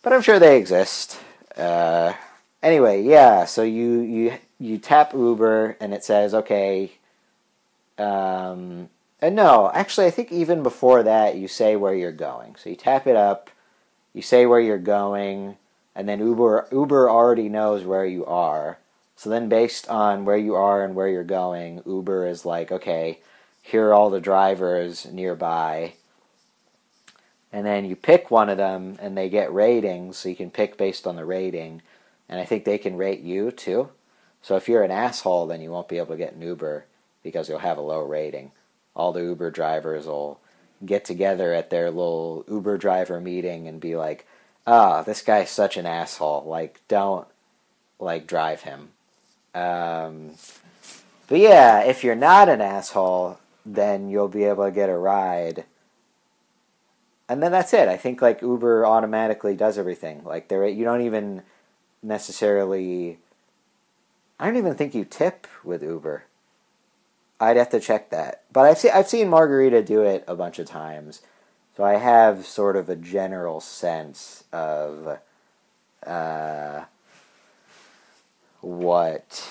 but 0.03 0.13
I'm 0.13 0.21
sure 0.21 0.39
they 0.39 0.57
exist. 0.57 1.19
Uh, 1.55 2.13
anyway, 2.61 3.03
yeah, 3.03 3.45
so 3.45 3.63
you 3.63 4.01
you 4.01 4.33
you 4.59 4.77
tap 4.77 5.13
Uber 5.13 5.77
and 5.79 5.93
it 5.93 6.03
says 6.03 6.33
okay 6.33 6.91
um, 7.97 8.89
uh, 9.21 9.29
no, 9.29 9.71
actually, 9.73 10.05
I 10.05 10.11
think 10.11 10.31
even 10.31 10.61
before 10.61 11.01
that, 11.03 11.35
you 11.35 11.47
say 11.47 11.75
where 11.75 11.95
you're 11.95 12.11
going. 12.11 12.55
So 12.55 12.69
you 12.69 12.75
tap 12.75 13.07
it 13.07 13.15
up, 13.15 13.49
you 14.13 14.21
say 14.21 14.45
where 14.45 14.59
you're 14.59 14.77
going, 14.77 15.57
and 15.95 16.07
then 16.07 16.19
Uber 16.19 16.67
Uber 16.71 17.09
already 17.09 17.49
knows 17.49 17.83
where 17.83 18.05
you 18.05 18.25
are. 18.25 18.77
So 19.15 19.31
then, 19.31 19.49
based 19.49 19.89
on 19.89 20.25
where 20.25 20.37
you 20.37 20.53
are 20.53 20.83
and 20.83 20.93
where 20.93 21.07
you're 21.07 21.23
going, 21.23 21.81
Uber 21.87 22.27
is 22.27 22.45
like, 22.45 22.71
okay, 22.71 23.19
here 23.63 23.87
are 23.87 23.93
all 23.93 24.11
the 24.11 24.21
drivers 24.21 25.07
nearby. 25.07 25.93
And 27.51 27.65
then 27.65 27.85
you 27.85 27.95
pick 27.95 28.29
one 28.29 28.49
of 28.49 28.57
them, 28.57 28.97
and 29.01 29.17
they 29.17 29.29
get 29.29 29.51
ratings, 29.51 30.17
so 30.17 30.29
you 30.29 30.35
can 30.35 30.51
pick 30.51 30.77
based 30.77 31.07
on 31.07 31.15
the 31.15 31.25
rating. 31.25 31.81
And 32.29 32.39
I 32.39 32.45
think 32.45 32.65
they 32.65 32.77
can 32.77 32.97
rate 32.97 33.21
you 33.21 33.49
too. 33.49 33.89
So 34.43 34.55
if 34.57 34.69
you're 34.69 34.83
an 34.83 34.91
asshole, 34.91 35.47
then 35.47 35.61
you 35.61 35.71
won't 35.71 35.87
be 35.87 35.97
able 35.97 36.07
to 36.07 36.17
get 36.17 36.33
an 36.33 36.41
Uber 36.43 36.85
because 37.23 37.49
you'll 37.49 37.59
have 37.59 37.79
a 37.79 37.81
low 37.81 38.03
rating 38.03 38.51
all 38.97 39.13
the 39.13 39.21
Uber 39.21 39.51
drivers 39.51 40.07
will 40.07 40.39
get 40.85 41.05
together 41.05 41.53
at 41.53 41.69
their 41.69 41.89
little 41.89 42.43
Uber 42.49 42.77
driver 42.77 43.21
meeting 43.21 43.67
and 43.67 43.79
be 43.79 43.95
like, 43.95 44.27
oh, 44.65 45.03
this 45.03 45.21
guy's 45.21 45.49
such 45.49 45.77
an 45.77 45.85
asshole. 45.85 46.43
Like, 46.45 46.81
don't 46.87 47.27
like 47.99 48.27
drive 48.27 48.63
him. 48.63 48.89
Um, 49.55 50.31
but 51.27 51.39
yeah, 51.39 51.81
if 51.81 52.03
you're 52.03 52.15
not 52.15 52.49
an 52.49 52.59
asshole, 52.59 53.39
then 53.65 54.09
you'll 54.09 54.27
be 54.27 54.43
able 54.45 54.65
to 54.65 54.71
get 54.71 54.89
a 54.89 54.97
ride. 54.97 55.65
And 57.29 57.41
then 57.43 57.51
that's 57.51 57.73
it. 57.73 57.87
I 57.87 57.97
think 57.97 58.21
like 58.21 58.41
Uber 58.41 58.85
automatically 58.85 59.55
does 59.55 59.77
everything. 59.77 60.23
Like 60.23 60.47
there, 60.47 60.67
you 60.67 60.83
don't 60.83 61.01
even 61.01 61.43
necessarily. 62.01 63.19
I 64.39 64.45
don't 64.45 64.57
even 64.57 64.75
think 64.75 64.95
you 64.95 65.03
tip 65.03 65.47
with 65.63 65.83
Uber. 65.83 66.23
I'd 67.39 67.57
have 67.57 67.69
to 67.69 67.79
check 67.79 68.09
that, 68.09 68.43
but 68.51 68.61
I've 68.61 68.77
seen 68.77 68.91
I've 68.93 69.07
seen 69.07 69.29
Margarita 69.29 69.83
do 69.83 70.01
it 70.01 70.23
a 70.27 70.35
bunch 70.35 70.57
of 70.59 70.67
times, 70.67 71.21
so 71.75 71.83
I 71.83 71.97
have 71.97 72.45
sort 72.45 72.75
of 72.75 72.89
a 72.89 72.95
general 72.95 73.59
sense 73.59 74.43
of 74.51 75.19
uh, 76.05 76.85
what 78.61 79.47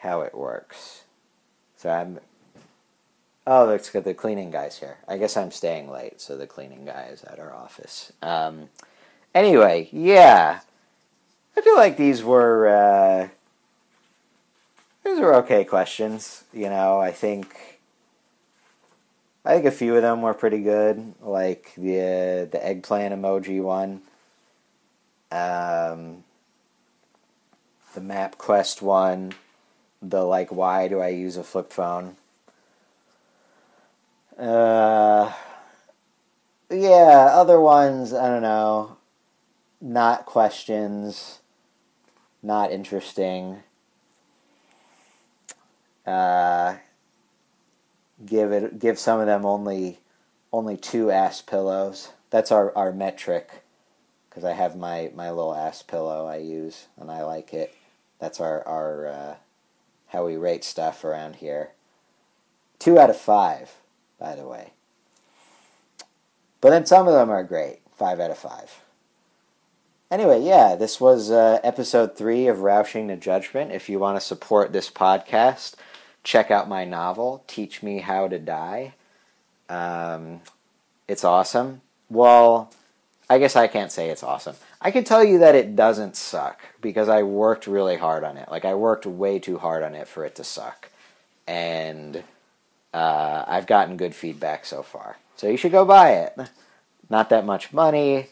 how 0.00 0.20
it 0.20 0.34
works. 0.34 1.04
So 1.76 1.90
I'm. 1.90 2.20
Oh, 3.44 3.64
let's 3.64 3.90
get 3.90 4.04
the 4.04 4.14
cleaning 4.14 4.50
guys 4.52 4.78
here. 4.78 4.98
I 5.08 5.16
guess 5.16 5.36
I'm 5.36 5.50
staying 5.50 5.90
late, 5.90 6.20
so 6.20 6.36
the 6.36 6.46
cleaning 6.46 6.84
guy 6.84 7.08
is 7.10 7.24
at 7.24 7.40
our 7.40 7.52
office. 7.52 8.12
Um, 8.22 8.68
anyway, 9.34 9.88
yeah, 9.90 10.60
I 11.56 11.60
feel 11.60 11.76
like 11.76 11.96
these 11.96 12.22
were 12.22 12.68
uh, 12.68 13.28
these 15.04 15.20
were 15.20 15.34
okay 15.36 15.64
questions. 15.64 16.44
You 16.52 16.68
know, 16.68 16.98
I 16.98 17.10
think 17.10 17.80
I 19.44 19.54
think 19.54 19.66
a 19.66 19.70
few 19.72 19.96
of 19.96 20.02
them 20.02 20.22
were 20.22 20.34
pretty 20.34 20.62
good, 20.62 21.14
like 21.20 21.72
the 21.76 22.48
the 22.50 22.60
eggplant 22.64 23.14
emoji 23.14 23.62
one. 23.62 24.02
Um, 25.30 26.24
the 27.94 28.00
MapQuest 28.00 28.82
one, 28.82 29.32
the 30.00 30.22
like, 30.22 30.52
why 30.52 30.88
do 30.88 31.00
I 31.00 31.08
use 31.08 31.36
a 31.36 31.44
flip 31.44 31.72
phone? 31.72 32.16
Uh, 34.38 35.32
yeah, 36.70 37.28
other 37.32 37.60
ones, 37.60 38.12
I 38.12 38.28
don't 38.28 38.42
know. 38.42 38.96
Not 39.80 40.26
questions, 40.26 41.40
not 42.42 42.70
interesting. 42.70 43.62
Uh, 46.06 46.76
give 48.24 48.52
it, 48.52 48.78
give 48.78 48.98
some 48.98 49.20
of 49.20 49.26
them 49.26 49.44
only, 49.44 49.98
only 50.52 50.76
two 50.76 51.10
ass 51.10 51.40
pillows. 51.40 52.10
That's 52.30 52.50
our, 52.50 52.76
our 52.76 52.92
metric 52.92 53.62
because 54.28 54.44
I 54.44 54.52
have 54.52 54.76
my, 54.76 55.10
my 55.14 55.30
little 55.30 55.54
ass 55.54 55.82
pillow 55.82 56.26
I 56.26 56.36
use 56.36 56.86
and 56.98 57.10
I 57.10 57.22
like 57.22 57.52
it. 57.52 57.74
That's 58.22 58.40
our 58.40 58.64
our 58.68 59.06
uh, 59.08 59.34
how 60.06 60.24
we 60.24 60.36
rate 60.36 60.62
stuff 60.62 61.04
around 61.04 61.36
here. 61.36 61.70
Two 62.78 62.96
out 62.96 63.10
of 63.10 63.16
five, 63.16 63.72
by 64.16 64.36
the 64.36 64.46
way. 64.46 64.74
But 66.60 66.70
then 66.70 66.86
some 66.86 67.08
of 67.08 67.14
them 67.14 67.30
are 67.30 67.42
great. 67.42 67.80
Five 67.96 68.20
out 68.20 68.30
of 68.30 68.38
five. 68.38 68.80
Anyway, 70.08 70.40
yeah, 70.40 70.76
this 70.76 71.00
was 71.00 71.32
uh, 71.32 71.58
episode 71.64 72.16
three 72.16 72.46
of 72.46 72.58
Roushing 72.58 73.08
the 73.08 73.16
Judgment. 73.16 73.72
If 73.72 73.88
you 73.88 73.98
want 73.98 74.16
to 74.16 74.24
support 74.24 74.72
this 74.72 74.88
podcast, 74.88 75.74
check 76.24 76.50
out 76.50 76.68
my 76.68 76.84
novel, 76.84 77.44
Teach 77.46 77.82
Me 77.82 77.98
How 77.98 78.28
to 78.28 78.38
Die. 78.38 78.94
Um, 79.68 80.40
it's 81.08 81.24
awesome. 81.24 81.80
Well, 82.08 82.70
I 83.28 83.38
guess 83.38 83.56
I 83.56 83.66
can't 83.66 83.90
say 83.90 84.10
it's 84.10 84.22
awesome. 84.22 84.56
I 84.80 84.90
can 84.90 85.04
tell 85.04 85.24
you 85.24 85.38
that 85.38 85.54
it 85.54 85.74
doesn't 85.74 86.16
suck 86.16 86.60
because 86.80 87.08
I 87.08 87.22
worked 87.22 87.66
really 87.66 87.96
hard 87.96 88.24
on 88.24 88.36
it. 88.36 88.50
Like 88.50 88.64
I 88.64 88.74
worked 88.74 89.06
way 89.06 89.38
too 89.38 89.58
hard 89.58 89.82
on 89.82 89.94
it 89.94 90.08
for 90.08 90.24
it 90.24 90.34
to 90.36 90.44
suck, 90.44 90.90
and 91.46 92.22
uh, 92.92 93.44
I've 93.46 93.66
gotten 93.66 93.96
good 93.96 94.14
feedback 94.14 94.66
so 94.66 94.82
far. 94.82 95.16
So 95.36 95.48
you 95.48 95.56
should 95.56 95.72
go 95.72 95.84
buy 95.84 96.12
it. 96.12 96.36
Not 97.08 97.30
that 97.30 97.46
much 97.46 97.72
money. 97.72 98.26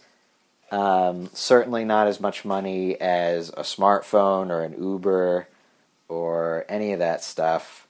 Um, 0.71 1.31
certainly 1.33 1.85
not 1.85 2.07
as 2.07 2.21
much 2.21 2.45
money 2.45 3.01
as 3.01 3.49
a 3.51 3.63
smartphone 3.63 4.51
or 4.51 4.63
an 4.63 4.81
Uber 4.81 5.49
or 6.11 6.65
any 6.69 6.93
of 6.93 6.99
that 6.99 7.23
stuff. 7.23 7.87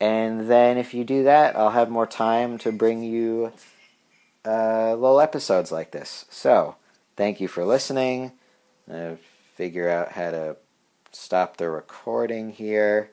And 0.00 0.48
then 0.48 0.78
if 0.78 0.94
you 0.94 1.04
do 1.04 1.24
that, 1.24 1.56
I'll 1.56 1.70
have 1.70 1.90
more 1.90 2.06
time 2.06 2.58
to 2.58 2.72
bring 2.72 3.02
you 3.02 3.52
uh, 4.44 4.94
little 4.94 5.20
episodes 5.20 5.70
like 5.70 5.90
this. 5.90 6.24
So, 6.30 6.76
thank 7.16 7.40
you 7.40 7.48
for 7.48 7.64
listening. 7.64 8.32
Uh, 8.90 9.16
figure 9.54 9.88
out 9.88 10.12
how 10.12 10.30
to 10.30 10.56
stop 11.12 11.56
the 11.58 11.68
recording 11.68 12.50
here. 12.50 13.10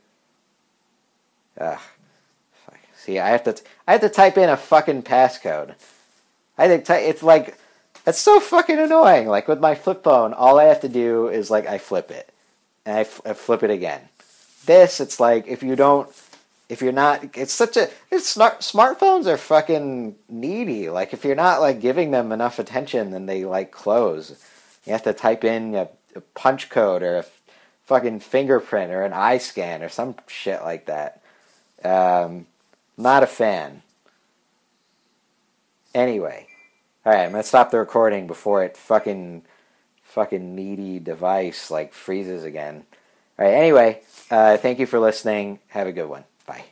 Ugh. 1.59 1.79
See, 3.07 3.19
I 3.19 3.29
have 3.29 3.43
to 3.45 3.55
I 3.87 3.93
have 3.93 4.01
to 4.01 4.09
type 4.09 4.37
in 4.37 4.49
a 4.49 4.57
fucking 4.57 5.03
passcode. 5.03 5.75
I 6.57 6.67
think 6.67 6.89
it's 6.89 7.23
like 7.23 7.57
it's 8.05 8.19
so 8.19 8.41
fucking 8.41 8.77
annoying. 8.77 9.27
Like 9.27 9.47
with 9.47 9.61
my 9.61 9.75
flip 9.75 10.03
phone, 10.03 10.33
all 10.33 10.59
I 10.59 10.65
have 10.65 10.81
to 10.81 10.89
do 10.89 11.29
is 11.29 11.49
like 11.49 11.67
I 11.67 11.77
flip 11.77 12.11
it, 12.11 12.29
and 12.87 12.97
I, 12.97 13.01
f- 13.01 13.21
I 13.25 13.33
flip 13.33 13.63
it 13.63 13.69
again. 13.69 14.01
This, 14.65 14.99
it's 14.99 15.19
like 15.19 15.47
if 15.47 15.61
you 15.61 15.75
don't 15.75 16.09
if 16.69 16.81
you're 16.81 16.91
not 16.91 17.37
it's 17.37 17.53
such 17.53 17.77
a 17.77 17.89
it's 18.11 18.27
smart 18.27 18.61
smartphones 18.61 19.25
are 19.25 19.37
fucking 19.37 20.15
needy. 20.29 20.89
Like 20.89 21.13
if 21.13 21.23
you're 21.23 21.35
not 21.35 21.61
like 21.61 21.81
giving 21.81 22.11
them 22.11 22.31
enough 22.31 22.59
attention 22.59 23.11
then 23.11 23.25
they 23.25 23.45
like 23.45 23.71
close. 23.71 24.41
You 24.85 24.93
have 24.93 25.03
to 25.03 25.13
type 25.13 25.43
in 25.43 25.75
a, 25.75 25.89
a 26.15 26.21
punch 26.33 26.69
code 26.69 27.03
or 27.03 27.17
a 27.17 27.25
fucking 27.85 28.21
fingerprint 28.21 28.91
or 28.91 29.03
an 29.03 29.13
eye 29.13 29.37
scan 29.37 29.83
or 29.83 29.89
some 29.89 30.15
shit 30.27 30.61
like 30.61 30.85
that. 30.87 31.21
Um, 31.83 32.47
not 32.97 33.23
a 33.23 33.27
fan. 33.27 33.81
Anyway. 35.93 36.47
All 37.05 37.13
right 37.13 37.23
i'm 37.25 37.31
gonna 37.31 37.43
stop 37.43 37.71
the 37.71 37.79
recording 37.79 38.27
before 38.27 38.63
it 38.63 38.75
fucking 38.75 39.43
fucking 40.07 40.55
needy 40.55 40.99
device 40.99 41.69
like 41.69 41.93
freezes 41.93 42.43
again. 42.43 42.83
All 43.37 43.45
right 43.45 43.53
anyway 43.53 44.01
uh, 44.29 44.57
thank 44.57 44.79
you 44.79 44.85
for 44.85 44.99
listening. 44.99 45.59
Have 45.69 45.87
a 45.87 45.91
good 45.91 46.09
one. 46.09 46.25
Bye. 46.45 46.65